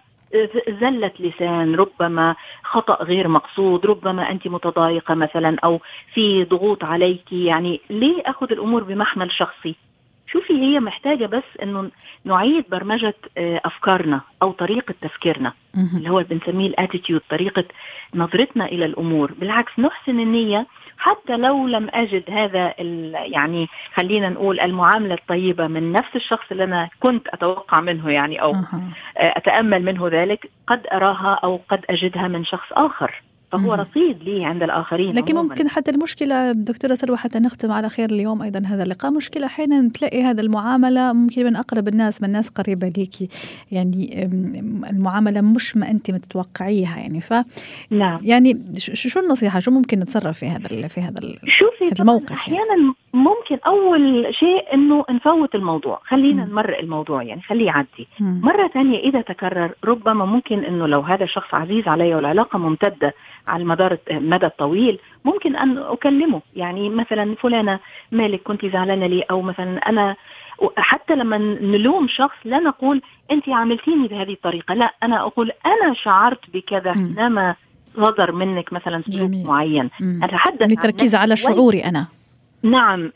زلة 0.82 1.12
لسان 1.20 1.76
ربما 1.76 2.36
خطأ 2.64 3.04
غير 3.04 3.28
مقصود 3.28 3.86
ربما 3.86 4.32
أنت 4.32 4.48
متضايقة 4.48 5.14
مثلا 5.14 5.58
أو 5.64 5.80
في 6.14 6.44
ضغوط 6.44 6.84
عليك. 6.84 7.34
يعني 7.34 7.82
ليه 7.90 8.22
أخذ 8.26 8.52
الأمور 8.52 8.84
بمحمل 8.84 9.32
شخصي؟ 9.32 9.76
شوفي 10.28 10.54
هي 10.54 10.80
محتاجة 10.80 11.26
بس 11.26 11.44
أنه 11.64 11.90
نعيد 12.26 12.66
برمجة 12.70 13.14
آه، 13.38 13.62
أفكارنا 13.66 14.22
أو 14.42 14.52
طريقة 14.52 14.94
تفكيرنا 15.02 15.54
اللي 15.98 16.10
هو 16.10 16.24
بنسميه 16.30 16.68
الاتيتيود 16.68 17.22
طريقة 17.30 17.64
نظرتنا 18.16 18.66
إلى 18.66 18.86
الأمور. 18.86 19.32
بالعكس 19.32 19.80
نحسن 19.80 20.20
النية 20.20 20.68
حتى 20.98 21.38
لو 21.38 21.68
لم 21.68 21.90
أجد 21.94 22.24
هذا 22.32 22.74
يعني 23.14 23.68
خلينا 23.94 24.30
نقول 24.30 24.60
المعاملة 24.60 25.14
الطيبة 25.14 25.68
من 25.68 25.92
نفس 25.92 26.16
الشخص 26.16 26.46
اللي 26.52 26.64
أنا 26.64 26.90
كنت 27.00 27.28
أتوقع 27.28 27.82
منه 27.82 28.12
يعني 28.12 28.42
أو. 28.42 28.56
أتأمل 29.18 29.84
منه 29.84 30.08
ذلك 30.08 30.52
قد 30.68 30.88
أراها 30.94 31.40
أو 31.44 31.60
قد 31.70 31.86
أجدها 31.90 32.28
من 32.28 32.46
شخص 32.46 32.68
آخر 32.72 33.22
فهو 33.58 33.74
رصيد 33.74 34.24
لي 34.24 34.46
عند 34.46 34.64
الآخرين 34.64 35.16
لكن 35.16 35.38
عموماً. 35.38 35.50
ممكن 35.50 35.70
حتى 35.70 35.92
المشكلة 35.92 36.52
دكتورة 36.52 36.94
سلوى 36.94 37.18
حتى 37.18 37.40
نختم 37.40 37.72
على 37.72 37.90
خير 37.90 38.10
اليوم 38.10 38.42
أيضا 38.42 38.62
هذا 38.66 38.84
اللقاء 38.84 39.12
مشكلة 39.12 39.46
أحيانا 39.46 39.90
تلاقي 39.90 40.24
هذا 40.24 40.42
المعاملة 40.42 41.14
ممكن 41.14 41.46
من 41.46 41.56
أقرب 41.56 41.88
الناس 41.88 42.22
من 42.22 42.32
ناس 42.32 42.50
قريبة 42.50 42.88
ليكي 42.88 43.30
يعني 43.72 44.30
المعاملة 44.90 45.42
مش 45.42 45.78
ما 45.78 45.92
انت 45.92 46.12
متوقعيها 46.12 46.98
يعني 46.98 47.22
ف 47.22 47.34
نعم 47.90 48.20
يعني 48.24 48.66
شو 48.78 49.20
النصيحة 49.20 49.60
شو 49.60 49.72
ممكن 49.72 50.00
نتصرف 50.00 50.40
في 50.40 50.46
هذا 50.46 50.88
في 50.88 51.02
هذا 51.02 51.20
شوفي 51.46 52.02
الموقف 52.02 52.30
يعني؟ 52.30 52.42
أحيانا 52.42 52.76
يعني. 52.78 53.03
ممكن 53.14 53.58
أول 53.68 54.28
شيء 54.32 54.74
إنه 54.74 55.06
نفوت 55.10 55.56
الموضوع. 55.56 56.02
خلينا 56.08 56.46
نمرق 56.46 56.80
الموضوع 56.80 57.24
يعني 57.24 57.42
خليه 57.42 57.66
يعدي. 57.66 58.08
مرة 58.20 58.68
ثانية 58.68 59.00
إذا 59.00 59.22
تكرر 59.22 59.72
ربما 59.86 60.26
ممكن 60.26 60.64
إنه 60.64 60.88
لو 60.88 61.00
هذا 61.00 61.24
الشخص 61.24 61.54
عزيز 61.54 61.88
علي 61.88 62.16
والعلاقة 62.16 62.60
ممتدة 62.60 63.14
على 63.48 63.64
المدار 63.64 63.98
المدى 64.12 64.46
الطويل 64.46 65.00
ممكن 65.26 65.56
أن 65.56 65.78
أكلمه. 65.78 66.42
يعني 66.56 66.90
مثلا 66.90 67.36
فلانة 67.36 67.80
مالك 68.12 68.44
كنت 68.44 68.66
زعلانة 68.66 69.08
لي 69.08 69.22
أو 69.22 69.42
مثلا 69.42 69.78
أنا 69.90 70.16
حتى 70.78 71.16
لما 71.16 71.38
نلوم 71.38 72.08
شخص 72.08 72.38
لا 72.46 72.60
نقول 72.60 73.02
انت 73.32 73.50
عملتيني 73.50 74.08
بهذه 74.08 74.34
الطريقة. 74.34 74.74
لا 74.74 74.94
أنا 75.04 75.22
أقول 75.22 75.52
أنا 75.66 75.94
شعرت 75.94 76.50
بكذا 76.54 76.94
حينما 76.94 77.56
صدر 77.96 78.32
منك 78.32 78.74
مثلا 78.74 79.04
سلوك 79.06 79.32
معين. 79.46 79.90
أتحدث 80.24 80.62
عن 80.62 80.72
التركيز 80.72 81.16
على 81.16 81.36
شعوري 81.36 81.86
أنا. 81.86 82.08
نعم 82.64 83.12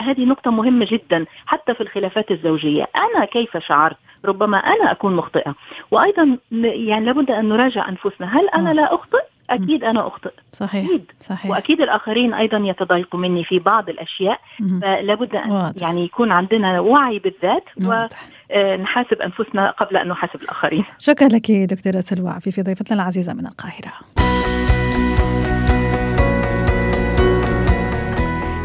هذه 0.00 0.24
نقطة 0.24 0.50
مهمة 0.50 0.86
جدا 0.90 1.26
حتى 1.46 1.74
في 1.74 1.80
الخلافات 1.80 2.30
الزوجية. 2.30 2.86
أنا 2.96 3.24
كيف 3.24 3.56
شعرت؟ 3.56 3.96
ربما 4.24 4.56
أنا 4.58 4.90
أكون 4.90 5.16
مخطئة. 5.16 5.54
وأيضا 5.90 6.38
يعني 6.52 7.06
لابد 7.06 7.30
أن 7.30 7.48
نراجع 7.48 7.88
أنفسنا. 7.88 8.38
هل 8.38 8.48
أنا 8.48 8.74
لا 8.74 8.94
أخطئ؟ 8.94 9.22
أكيد 9.50 9.84
أنا 9.84 10.06
أخطئ. 10.06 10.30
صحيح 10.52 10.86
أكيد. 10.86 11.12
صحيح. 11.20 11.50
وأكيد 11.50 11.80
الآخرين 11.80 12.34
أيضا 12.34 12.58
يتضايقوا 12.58 13.20
مني 13.20 13.44
في 13.44 13.58
بعض 13.58 13.88
الأشياء. 13.88 14.40
فلابد 14.80 15.36
أن 15.36 15.50
واضح. 15.50 15.82
يعني 15.82 16.04
يكون 16.04 16.32
عندنا 16.32 16.80
وعي 16.80 17.18
بالذات 17.18 17.64
ونحاسب 17.76 19.20
آه، 19.20 19.24
أنفسنا 19.24 19.70
قبل 19.70 19.96
أن 19.96 20.08
نحاسب 20.08 20.42
الآخرين. 20.42 20.84
شكرا 20.98 21.28
لك 21.28 21.50
دكتورة 21.50 22.00
سلوى. 22.00 22.30
عفيفي 22.30 22.62
ضيفتنا 22.62 23.02
العزيزة 23.02 23.34
من 23.34 23.46
القاهرة. 23.46 24.21